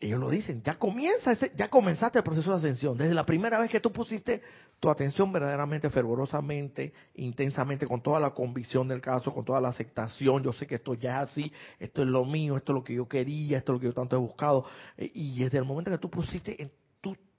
[0.00, 2.98] Ellos lo dicen, ya comienza ese, ya comenzaste el proceso de ascensión.
[2.98, 4.42] Desde la primera vez que tú pusiste
[4.84, 10.42] tu atención verdaderamente, fervorosamente, intensamente, con toda la convicción del caso, con toda la aceptación,
[10.42, 12.92] yo sé que esto ya es así, esto es lo mío, esto es lo que
[12.92, 14.66] yo quería, esto es lo que yo tanto he buscado.
[14.98, 16.70] Eh, y desde el momento que tú pusiste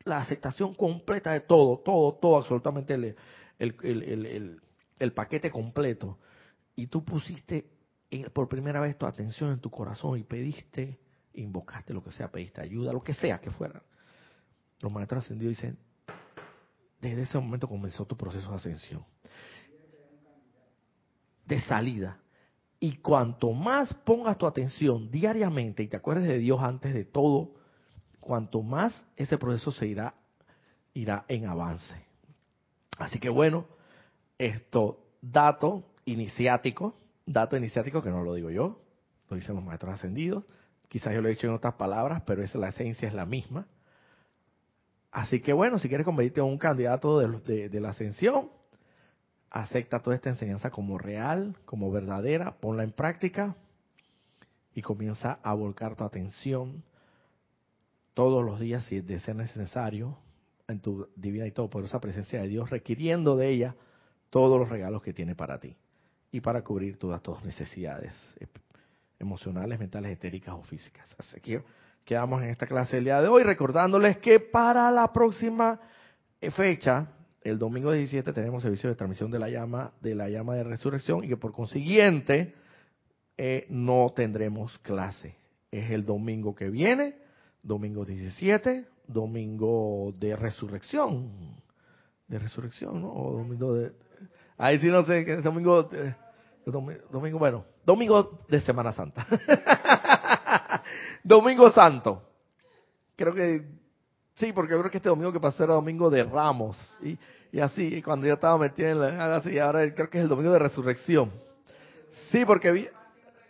[0.06, 3.16] la aceptación completa de todo, todo, todo, absolutamente el,
[3.60, 4.60] el,
[4.98, 6.18] el, paquete completo,
[6.76, 7.70] y tú pusiste
[8.34, 10.98] por primera vez tu atención en tu corazón y pediste
[11.36, 13.84] invocaste lo que sea, pediste ayuda, lo que sea que fuera.
[14.80, 15.78] Los maestros ascendidos dicen,
[17.10, 19.06] desde ese momento comenzó tu proceso de ascensión.
[21.46, 22.20] De salida.
[22.80, 27.54] Y cuanto más pongas tu atención diariamente y te acuerdes de Dios antes de todo,
[28.20, 30.16] cuanto más ese proceso se irá,
[30.94, 31.96] irá en avance.
[32.98, 33.66] Así que bueno,
[34.38, 36.96] esto, dato iniciático,
[37.26, 38.82] dato iniciático que no lo digo yo,
[39.30, 40.44] lo dicen los maestros ascendidos,
[40.88, 43.68] Quizás yo lo he dicho en otras palabras, pero esa, la esencia es la misma.
[45.16, 48.50] Así que bueno, si quieres convertirte en un candidato de, de la ascensión,
[49.50, 53.56] acepta toda esta enseñanza como real, como verdadera, ponla en práctica
[54.74, 56.84] y comienza a volcar tu atención
[58.14, 60.18] todos los días, si de ser necesario,
[60.68, 63.76] en tu divina y todo por esa presencia de Dios, requiriendo de ella
[64.30, 65.78] todos los regalos que tiene para ti
[66.30, 68.14] y para cubrir todas tus necesidades
[69.18, 71.16] emocionales, mentales, etéricas o físicas.
[71.18, 71.64] Así que
[72.06, 75.80] quedamos en esta clase del día de hoy recordándoles que para la próxima
[76.56, 77.08] fecha,
[77.42, 81.24] el domingo 17, tenemos servicio de transmisión de la llama de la llama de resurrección
[81.24, 82.54] y que por consiguiente
[83.38, 85.36] eh, no tendremos clase.
[85.72, 87.16] Es el domingo que viene,
[87.64, 91.32] domingo 17, domingo de resurrección.
[92.28, 93.14] De resurrección, ¿no?
[93.14, 93.92] O domingo de...
[94.58, 95.90] Ahí sí no sé, domingo...
[96.72, 99.26] domingo, bueno, domingo de Semana Santa.
[101.24, 102.22] domingo Santo.
[103.16, 103.66] Creo que
[104.36, 106.78] sí, porque creo que este domingo que pasó era domingo de Ramos.
[107.02, 107.18] Y,
[107.52, 109.36] y así, cuando yo estaba metido en la...
[109.36, 111.32] Así, ahora creo que es el domingo de resurrección.
[112.32, 112.88] Sí, porque vi...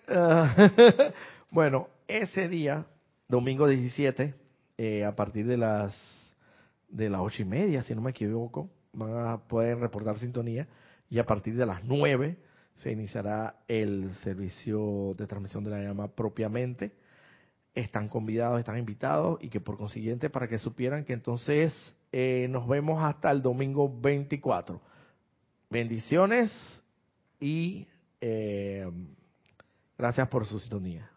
[1.49, 2.85] bueno, ese día,
[3.27, 4.35] domingo 17,
[4.77, 6.25] eh, a partir de las
[6.89, 10.67] de las ocho y media, si no me equivoco, van a poder reportar sintonía
[11.09, 12.37] y a partir de las nueve
[12.77, 16.91] se iniciará el servicio de transmisión de la llama propiamente.
[17.73, 21.73] Están convidados, están invitados y que por consiguiente para que supieran que entonces
[22.11, 24.81] eh, nos vemos hasta el domingo 24.
[25.69, 26.51] Bendiciones
[27.39, 27.87] y
[28.21, 28.89] eh,
[29.97, 31.09] gracias por su sintonía.